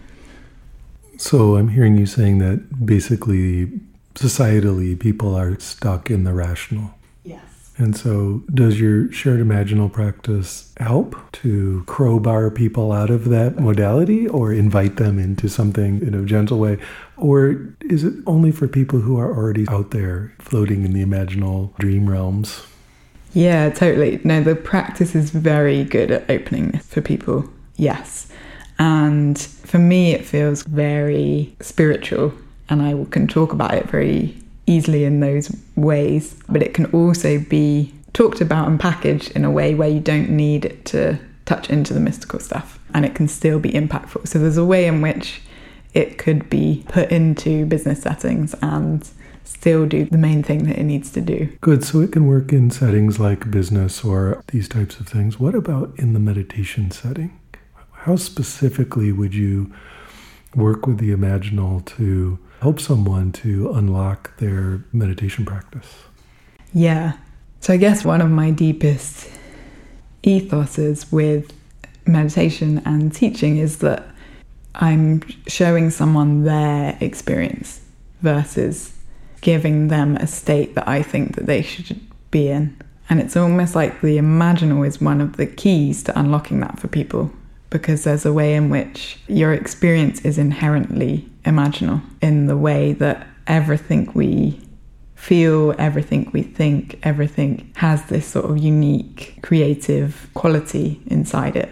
So 1.17 1.57
I'm 1.57 1.69
hearing 1.69 1.97
you 1.97 2.05
saying 2.05 2.37
that 2.37 2.85
basically, 2.85 3.71
societally, 4.13 4.97
people 4.97 5.35
are 5.35 5.59
stuck 5.59 6.11
in 6.11 6.25
the 6.25 6.33
rational. 6.33 6.93
And 7.79 7.95
so, 7.95 8.43
does 8.53 8.79
your 8.79 9.09
shared 9.09 9.39
imaginal 9.39 9.91
practice 9.91 10.73
help 10.77 11.15
to 11.31 11.85
crowbar 11.87 12.51
people 12.51 12.91
out 12.91 13.09
of 13.09 13.29
that 13.29 13.57
modality 13.57 14.27
or 14.27 14.51
invite 14.51 14.97
them 14.97 15.17
into 15.17 15.47
something 15.47 16.01
in 16.01 16.13
a 16.13 16.25
gentle 16.25 16.59
way? 16.59 16.77
Or 17.15 17.73
is 17.81 18.03
it 18.03 18.15
only 18.27 18.51
for 18.51 18.67
people 18.67 18.99
who 18.99 19.17
are 19.17 19.33
already 19.33 19.65
out 19.69 19.91
there 19.91 20.33
floating 20.39 20.83
in 20.83 20.91
the 20.91 21.03
imaginal 21.03 21.73
dream 21.77 22.09
realms? 22.09 22.63
Yeah, 23.33 23.69
totally. 23.69 24.19
No, 24.25 24.43
the 24.43 24.55
practice 24.55 25.15
is 25.15 25.29
very 25.29 25.85
good 25.85 26.11
at 26.11 26.29
opening 26.29 26.71
this 26.71 26.85
for 26.85 26.99
people. 26.99 27.49
Yes. 27.77 28.29
And 28.77 29.39
for 29.39 29.79
me, 29.79 30.11
it 30.11 30.25
feels 30.25 30.63
very 30.63 31.55
spiritual, 31.61 32.33
and 32.67 32.81
I 32.81 33.05
can 33.09 33.27
talk 33.27 33.53
about 33.53 33.73
it 33.73 33.85
very 33.85 34.35
easily 34.69 35.03
in 35.03 35.19
those 35.19 35.55
ways, 35.75 36.35
but 36.47 36.61
it 36.61 36.73
can 36.73 36.85
also 36.87 37.39
be 37.39 37.93
talked 38.13 38.41
about 38.41 38.67
and 38.67 38.79
packaged 38.79 39.31
in 39.31 39.45
a 39.45 39.51
way 39.51 39.75
where 39.75 39.89
you 39.89 39.99
don't 39.99 40.29
need 40.29 40.65
it 40.65 40.85
to 40.85 41.19
touch 41.45 41.69
into 41.69 41.93
the 41.93 41.99
mystical 41.99 42.39
stuff 42.39 42.79
and 42.93 43.05
it 43.05 43.15
can 43.15 43.27
still 43.27 43.59
be 43.59 43.71
impactful. 43.71 44.27
So 44.27 44.39
there's 44.39 44.57
a 44.57 44.65
way 44.65 44.85
in 44.85 45.01
which 45.01 45.41
it 45.93 46.17
could 46.17 46.49
be 46.49 46.83
put 46.87 47.11
into 47.11 47.65
business 47.65 48.01
settings 48.01 48.55
and 48.61 49.07
still 49.43 49.87
do 49.87 50.05
the 50.05 50.17
main 50.17 50.43
thing 50.43 50.63
that 50.65 50.77
it 50.77 50.83
needs 50.83 51.11
to 51.11 51.21
do. 51.21 51.49
Good. 51.61 51.83
So 51.83 52.01
it 52.01 52.11
can 52.11 52.27
work 52.27 52.53
in 52.53 52.69
settings 52.69 53.19
like 53.19 53.49
business 53.49 54.03
or 54.03 54.43
these 54.47 54.69
types 54.69 54.99
of 54.99 55.07
things. 55.07 55.39
What 55.39 55.55
about 55.55 55.97
in 55.97 56.13
the 56.13 56.19
meditation 56.19 56.91
setting? 56.91 57.39
How 57.91 58.15
specifically 58.15 59.11
would 59.11 59.33
you 59.33 59.73
work 60.55 60.87
with 60.87 60.99
the 60.99 61.11
imaginal 61.11 61.85
to 61.97 62.39
help 62.61 62.79
someone 62.79 63.31
to 63.31 63.71
unlock 63.71 64.35
their 64.37 64.83
meditation 64.91 65.45
practice? 65.45 65.95
Yeah. 66.73 67.13
So 67.61 67.73
I 67.73 67.77
guess 67.77 68.05
one 68.05 68.21
of 68.21 68.29
my 68.29 68.51
deepest 68.51 69.29
ethoses 70.23 71.11
with 71.11 71.53
meditation 72.05 72.81
and 72.85 73.13
teaching 73.13 73.57
is 73.57 73.79
that 73.79 74.05
I'm 74.75 75.21
showing 75.47 75.89
someone 75.89 76.43
their 76.43 76.97
experience 77.01 77.81
versus 78.21 78.95
giving 79.41 79.87
them 79.87 80.17
a 80.17 80.27
state 80.27 80.75
that 80.75 80.87
I 80.87 81.01
think 81.01 81.35
that 81.35 81.45
they 81.45 81.61
should 81.61 81.99
be 82.31 82.49
in. 82.49 82.77
And 83.09 83.19
it's 83.19 83.35
almost 83.35 83.75
like 83.75 84.01
the 84.01 84.17
imaginal 84.17 84.85
is 84.85 85.01
one 85.01 85.21
of 85.21 85.37
the 85.37 85.47
keys 85.47 86.03
to 86.03 86.19
unlocking 86.19 86.59
that 86.59 86.79
for 86.79 86.87
people 86.87 87.31
because 87.69 88.03
there's 88.03 88.25
a 88.25 88.33
way 88.33 88.55
in 88.55 88.69
which 88.69 89.19
your 89.27 89.53
experience 89.53 90.21
is 90.21 90.37
inherently 90.37 91.28
imaginal 91.43 92.01
in 92.21 92.47
the 92.47 92.57
way 92.57 92.93
that 92.93 93.27
everything 93.47 94.11
we 94.13 94.61
feel, 95.15 95.75
everything 95.77 96.29
we 96.33 96.41
think, 96.41 96.97
everything 97.03 97.71
has 97.75 98.05
this 98.05 98.25
sort 98.25 98.45
of 98.49 98.57
unique 98.57 99.37
creative 99.41 100.29
quality 100.33 101.01
inside 101.07 101.55
it. 101.55 101.69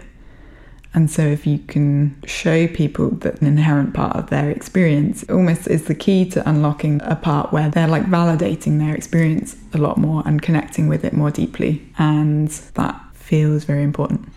And 0.94 1.10
so, 1.10 1.22
if 1.22 1.46
you 1.46 1.58
can 1.58 2.20
show 2.24 2.66
people 2.66 3.10
that 3.10 3.40
an 3.40 3.46
inherent 3.46 3.94
part 3.94 4.16
of 4.16 4.30
their 4.30 4.50
experience 4.50 5.22
almost 5.28 5.66
is 5.68 5.84
the 5.84 5.94
key 5.94 6.28
to 6.30 6.48
unlocking 6.48 7.00
a 7.04 7.14
part 7.14 7.52
where 7.52 7.68
they're 7.68 7.88
like 7.88 8.04
validating 8.04 8.78
their 8.78 8.94
experience 8.94 9.56
a 9.74 9.78
lot 9.78 9.98
more 9.98 10.22
and 10.26 10.40
connecting 10.40 10.88
with 10.88 11.04
it 11.04 11.12
more 11.12 11.30
deeply. 11.30 11.86
And 11.98 12.48
that 12.74 13.00
feels 13.12 13.64
very 13.64 13.82
important. 13.82 14.28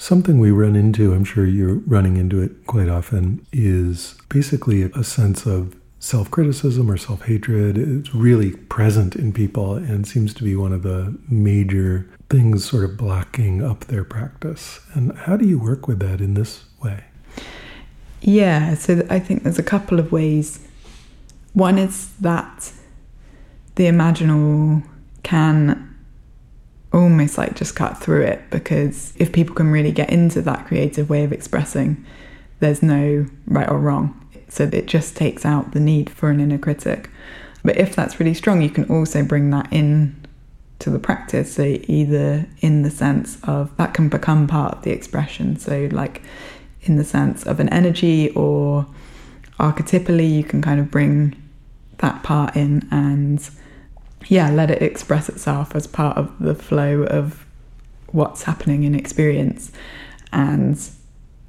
Something 0.00 0.38
we 0.38 0.52
run 0.52 0.76
into, 0.76 1.12
I'm 1.12 1.24
sure 1.24 1.44
you're 1.44 1.80
running 1.86 2.16
into 2.16 2.40
it 2.40 2.66
quite 2.66 2.88
often, 2.88 3.44
is 3.52 4.14
basically 4.28 4.82
a 4.82 5.02
sense 5.02 5.44
of 5.44 5.74
self 5.98 6.30
criticism 6.30 6.88
or 6.88 6.96
self 6.96 7.22
hatred. 7.22 7.76
It's 7.76 8.14
really 8.14 8.52
present 8.52 9.16
in 9.16 9.32
people 9.32 9.74
and 9.74 10.06
seems 10.06 10.32
to 10.34 10.44
be 10.44 10.54
one 10.54 10.72
of 10.72 10.84
the 10.84 11.18
major 11.28 12.08
things 12.30 12.64
sort 12.64 12.84
of 12.84 12.96
blocking 12.96 13.64
up 13.64 13.86
their 13.86 14.04
practice. 14.04 14.80
And 14.94 15.16
how 15.18 15.36
do 15.36 15.44
you 15.44 15.58
work 15.58 15.88
with 15.88 15.98
that 15.98 16.20
in 16.20 16.34
this 16.34 16.64
way? 16.80 17.02
Yeah, 18.20 18.74
so 18.74 19.04
I 19.10 19.18
think 19.18 19.42
there's 19.42 19.58
a 19.58 19.64
couple 19.64 19.98
of 19.98 20.12
ways. 20.12 20.60
One 21.54 21.76
is 21.76 22.12
that 22.20 22.72
the 23.74 23.86
imaginal 23.86 24.84
can 25.24 25.87
almost 26.98 27.38
like 27.38 27.54
just 27.54 27.74
cut 27.74 27.98
through 27.98 28.22
it 28.22 28.42
because 28.50 29.12
if 29.16 29.32
people 29.32 29.54
can 29.54 29.70
really 29.70 29.92
get 29.92 30.10
into 30.10 30.42
that 30.42 30.66
creative 30.66 31.08
way 31.08 31.24
of 31.24 31.32
expressing, 31.32 32.04
there's 32.60 32.82
no 32.82 33.26
right 33.46 33.68
or 33.68 33.78
wrong. 33.78 34.14
So 34.48 34.64
it 34.72 34.86
just 34.86 35.16
takes 35.16 35.44
out 35.44 35.72
the 35.72 35.80
need 35.80 36.10
for 36.10 36.30
an 36.30 36.40
inner 36.40 36.58
critic. 36.58 37.10
But 37.64 37.76
if 37.76 37.94
that's 37.94 38.18
really 38.18 38.34
strong, 38.34 38.62
you 38.62 38.70
can 38.70 38.84
also 38.90 39.22
bring 39.22 39.50
that 39.50 39.72
in 39.72 40.14
to 40.78 40.90
the 40.90 40.98
practice. 40.98 41.54
So 41.54 41.62
either 41.62 42.46
in 42.60 42.82
the 42.82 42.90
sense 42.90 43.38
of 43.42 43.76
that 43.76 43.94
can 43.94 44.08
become 44.08 44.46
part 44.46 44.74
of 44.74 44.82
the 44.82 44.90
expression. 44.90 45.58
So 45.58 45.88
like 45.92 46.22
in 46.82 46.96
the 46.96 47.04
sense 47.04 47.44
of 47.44 47.60
an 47.60 47.68
energy 47.68 48.30
or 48.30 48.86
archetypally, 49.58 50.30
you 50.30 50.44
can 50.44 50.62
kind 50.62 50.80
of 50.80 50.90
bring 50.90 51.34
that 51.98 52.22
part 52.22 52.56
in 52.56 52.86
and 52.90 53.50
yeah, 54.26 54.50
let 54.50 54.70
it 54.70 54.82
express 54.82 55.28
itself 55.28 55.74
as 55.74 55.86
part 55.86 56.16
of 56.16 56.36
the 56.38 56.54
flow 56.54 57.02
of 57.04 57.46
what's 58.08 58.42
happening 58.42 58.84
in 58.84 58.94
experience. 58.94 59.72
And 60.32 60.78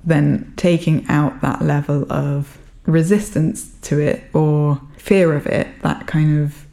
then 0.03 0.53
taking 0.55 1.05
out 1.09 1.41
that 1.41 1.61
level 1.61 2.11
of 2.11 2.57
resistance 2.85 3.73
to 3.81 3.99
it 3.99 4.23
or 4.33 4.79
fear 4.97 5.33
of 5.33 5.45
it, 5.47 5.67
that 5.81 6.07
kind 6.07 6.39
of 6.39 6.65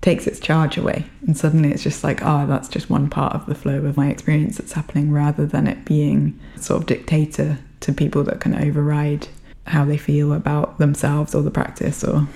takes 0.00 0.26
its 0.26 0.40
charge 0.40 0.76
away. 0.76 1.04
And 1.26 1.36
suddenly 1.36 1.70
it's 1.70 1.82
just 1.82 2.02
like, 2.02 2.20
oh, 2.22 2.46
that's 2.46 2.68
just 2.68 2.90
one 2.90 3.10
part 3.10 3.34
of 3.34 3.46
the 3.46 3.54
flow 3.54 3.84
of 3.84 3.96
my 3.96 4.08
experience 4.08 4.58
that's 4.58 4.72
happening 4.72 5.12
rather 5.12 5.46
than 5.46 5.66
it 5.66 5.84
being 5.84 6.38
sort 6.56 6.82
of 6.82 6.86
dictator 6.86 7.58
to 7.80 7.92
people 7.92 8.22
that 8.24 8.40
can 8.40 8.54
override 8.54 9.28
how 9.66 9.84
they 9.84 9.96
feel 9.96 10.32
about 10.32 10.78
themselves 10.78 11.34
or 11.34 11.42
the 11.42 11.50
practice 11.50 12.02
or 12.02 12.26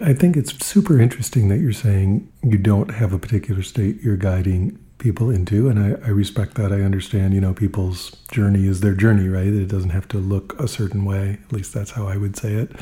I 0.00 0.12
think 0.12 0.36
it's 0.36 0.64
super 0.64 1.00
interesting 1.00 1.48
that 1.48 1.58
you're 1.58 1.72
saying 1.72 2.30
you 2.42 2.58
don't 2.58 2.90
have 2.90 3.12
a 3.12 3.18
particular 3.18 3.62
state 3.62 4.02
you're 4.02 4.16
guiding 4.16 4.78
people 4.98 5.30
into. 5.30 5.68
And 5.68 5.78
I, 5.78 6.06
I, 6.06 6.10
respect 6.10 6.54
that. 6.54 6.72
I 6.72 6.80
understand, 6.80 7.34
you 7.34 7.40
know, 7.40 7.54
people's 7.54 8.10
journey 8.30 8.66
is 8.66 8.80
their 8.80 8.94
journey, 8.94 9.28
right? 9.28 9.46
It 9.46 9.68
doesn't 9.68 9.90
have 9.90 10.08
to 10.08 10.18
look 10.18 10.58
a 10.60 10.68
certain 10.68 11.04
way. 11.04 11.38
At 11.44 11.52
least 11.52 11.72
that's 11.72 11.92
how 11.92 12.06
I 12.06 12.16
would 12.16 12.36
say 12.36 12.54
it. 12.54 12.72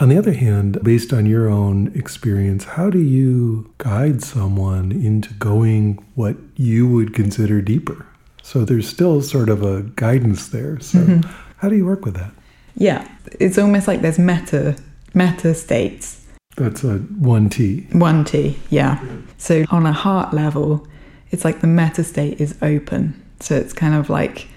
On 0.00 0.08
the 0.08 0.18
other 0.18 0.32
hand, 0.32 0.82
based 0.82 1.12
on 1.12 1.24
your 1.24 1.48
own 1.48 1.92
experience, 1.94 2.64
how 2.64 2.90
do 2.90 2.98
you 2.98 3.72
guide 3.78 4.22
someone 4.22 4.90
into 4.90 5.32
going 5.34 6.04
what 6.16 6.36
you 6.56 6.88
would 6.88 7.14
consider 7.14 7.60
deeper? 7.60 8.06
So 8.42 8.64
there's 8.64 8.88
still 8.88 9.22
sort 9.22 9.48
of 9.48 9.62
a 9.62 9.82
guidance 9.82 10.48
there. 10.48 10.80
So 10.80 10.98
mm-hmm. 10.98 11.30
how 11.58 11.68
do 11.68 11.76
you 11.76 11.86
work 11.86 12.04
with 12.04 12.14
that? 12.14 12.32
Yeah, 12.76 13.08
it's 13.38 13.56
almost 13.56 13.86
like 13.86 14.02
there's 14.02 14.18
meta 14.18 14.76
meta 15.14 15.54
states 15.54 16.23
that's 16.56 16.84
a 16.84 16.98
1T. 16.98 17.90
1T, 17.90 18.56
yeah. 18.70 19.04
So 19.38 19.64
on 19.70 19.86
a 19.86 19.92
heart 19.92 20.32
level, 20.32 20.86
it's 21.30 21.44
like 21.44 21.60
the 21.60 21.66
meta 21.66 22.04
state 22.04 22.40
is 22.40 22.56
open. 22.62 23.20
So 23.40 23.56
it's 23.56 23.72
kind 23.72 23.94
of 23.94 24.08
like 24.08 24.48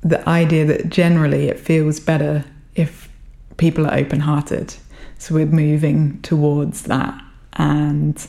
the 0.00 0.26
idea 0.28 0.64
that 0.64 0.88
generally 0.88 1.48
it 1.48 1.60
feels 1.60 2.00
better 2.00 2.44
if 2.74 3.08
people 3.56 3.86
are 3.86 3.94
open 3.94 4.20
hearted. 4.20 4.74
So 5.18 5.34
we're 5.34 5.46
moving 5.46 6.20
towards 6.22 6.82
that. 6.84 7.22
And 7.54 8.26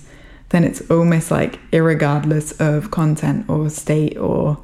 then 0.50 0.63
it's 0.63 0.82
almost 0.91 1.32
like, 1.32 1.60
regardless 1.72 2.52
of 2.60 2.91
content 2.91 3.50
or 3.50 3.69
state 3.69 4.17
or 4.17 4.63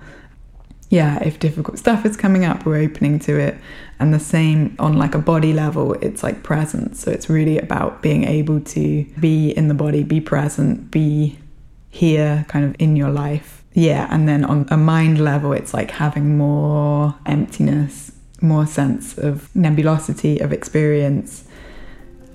yeah, 0.90 1.22
if 1.24 1.40
difficult 1.40 1.78
stuff 1.78 2.06
is 2.06 2.18
coming 2.18 2.46
up, 2.46 2.66
we're 2.66 2.78
opening 2.78 3.20
to 3.20 3.40
it. 3.40 3.58
And 4.00 4.14
the 4.14 4.20
same 4.20 4.76
on 4.80 4.98
like 4.98 5.14
a 5.14 5.20
body 5.20 5.54
level, 5.54 5.94
it's 5.94 6.24
like 6.24 6.42
presence. 6.42 7.00
So 7.02 7.12
it's 7.12 7.30
really 7.30 7.60
about 7.60 8.02
being 8.02 8.24
able 8.24 8.60
to 8.62 9.06
be 9.20 9.52
in 9.52 9.68
the 9.68 9.76
body, 9.76 10.04
be 10.04 10.20
present, 10.20 10.90
be 10.90 11.38
here 11.92 12.46
kind 12.48 12.66
of 12.66 12.76
in 12.80 12.96
your 12.96 13.10
life. 13.10 13.64
Yeah. 13.74 14.08
And 14.10 14.28
then 14.28 14.44
on 14.44 14.68
a 14.72 14.78
mind 14.78 15.24
level, 15.24 15.54
it's 15.54 15.76
like 15.76 15.92
having 15.92 16.38
more 16.38 17.14
emptiness, 17.28 18.12
more 18.42 18.66
sense 18.66 19.18
of 19.18 19.50
nebulosity 19.54 20.40
of 20.40 20.52
experience. 20.52 21.44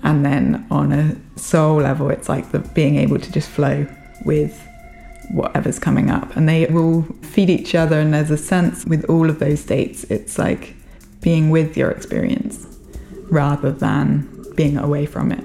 And 0.01 0.25
then 0.25 0.65
on 0.71 0.93
a 0.93 1.17
soul 1.37 1.81
level, 1.81 2.09
it's 2.09 2.29
like 2.29 2.51
the 2.51 2.59
being 2.59 2.95
able 2.97 3.19
to 3.19 3.31
just 3.31 3.49
flow 3.49 3.85
with 4.23 4.65
whatever's 5.31 5.79
coming 5.79 6.09
up. 6.09 6.35
And 6.35 6.47
they 6.47 6.65
will 6.67 7.03
feed 7.21 7.49
each 7.49 7.75
other. 7.75 7.99
And 7.99 8.13
there's 8.13 8.31
a 8.31 8.37
sense 8.37 8.85
with 8.85 9.05
all 9.05 9.29
of 9.29 9.39
those 9.39 9.59
states, 9.59 10.03
it's 10.05 10.37
like 10.37 10.75
being 11.21 11.49
with 11.49 11.75
your 11.75 11.91
experience 11.91 12.67
rather 13.29 13.71
than 13.71 14.45
being 14.55 14.77
away 14.77 15.05
from 15.05 15.31
it. 15.31 15.43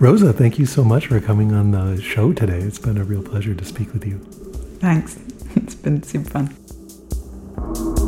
Rosa, 0.00 0.32
thank 0.32 0.58
you 0.58 0.66
so 0.66 0.84
much 0.84 1.08
for 1.08 1.20
coming 1.20 1.52
on 1.52 1.72
the 1.72 2.00
show 2.00 2.32
today. 2.32 2.58
It's 2.58 2.78
been 2.78 2.98
a 2.98 3.04
real 3.04 3.22
pleasure 3.22 3.54
to 3.54 3.64
speak 3.64 3.92
with 3.92 4.06
you. 4.06 4.18
Thanks. 4.80 5.18
It's 5.56 5.74
been 5.74 6.02
super 6.04 6.30
fun. 6.30 8.07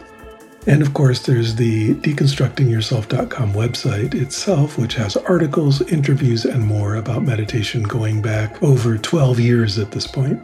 And 0.67 0.81
of 0.81 0.93
course, 0.93 1.25
there's 1.25 1.55
the 1.55 1.95
deconstructingyourself.com 1.95 3.53
website 3.53 4.13
itself, 4.13 4.77
which 4.77 4.93
has 4.93 5.17
articles, 5.17 5.81
interviews, 5.91 6.45
and 6.45 6.63
more 6.63 6.95
about 6.95 7.23
meditation 7.23 7.81
going 7.83 8.21
back 8.21 8.61
over 8.61 8.97
12 8.97 9.39
years 9.39 9.79
at 9.79 9.91
this 9.91 10.05
point. 10.05 10.39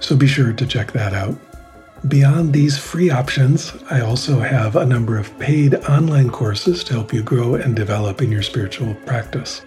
So 0.00 0.16
be 0.16 0.26
sure 0.26 0.52
to 0.52 0.66
check 0.66 0.92
that 0.92 1.12
out. 1.12 1.36
Beyond 2.08 2.52
these 2.52 2.78
free 2.78 3.10
options, 3.10 3.72
I 3.88 4.00
also 4.00 4.40
have 4.40 4.74
a 4.74 4.86
number 4.86 5.18
of 5.18 5.38
paid 5.38 5.76
online 5.88 6.30
courses 6.30 6.82
to 6.84 6.94
help 6.94 7.12
you 7.12 7.22
grow 7.22 7.54
and 7.54 7.76
develop 7.76 8.22
in 8.22 8.32
your 8.32 8.42
spiritual 8.42 8.94
practice. 9.06 9.62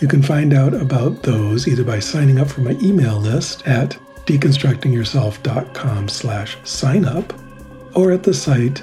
You 0.00 0.08
can 0.08 0.22
find 0.22 0.52
out 0.52 0.74
about 0.74 1.22
those 1.22 1.68
either 1.68 1.84
by 1.84 2.00
signing 2.00 2.38
up 2.38 2.48
for 2.48 2.60
my 2.62 2.76
email 2.82 3.18
list 3.18 3.66
at 3.66 3.96
deconstructingyourself.com 4.26 6.08
slash 6.08 6.58
sign 6.64 7.04
up 7.06 7.32
or 7.94 8.12
at 8.12 8.24
the 8.24 8.34
site 8.34 8.82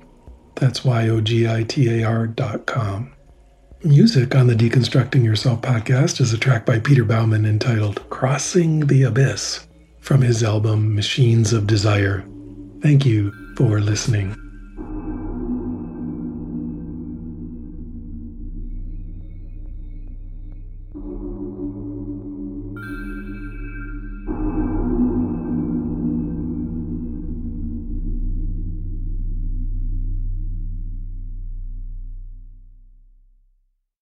That's 0.61 0.85
Y 0.85 1.09
O 1.09 1.21
G 1.21 1.49
I 1.49 1.63
T 1.63 1.89
A 1.89 2.07
R 2.07 2.27
dot 2.27 2.67
com. 2.67 3.11
Music 3.83 4.35
on 4.35 4.45
the 4.45 4.53
Deconstructing 4.53 5.23
Yourself 5.23 5.61
podcast 5.61 6.21
is 6.21 6.33
a 6.33 6.37
track 6.37 6.67
by 6.67 6.77
Peter 6.77 7.03
Baumann 7.03 7.47
entitled 7.47 8.07
Crossing 8.11 8.81
the 8.81 9.01
Abyss 9.01 9.65
from 10.01 10.21
his 10.21 10.43
album 10.43 10.93
Machines 10.93 11.51
of 11.51 11.65
Desire. 11.65 12.23
Thank 12.83 13.07
you 13.07 13.33
for 13.57 13.79
listening. 13.79 14.40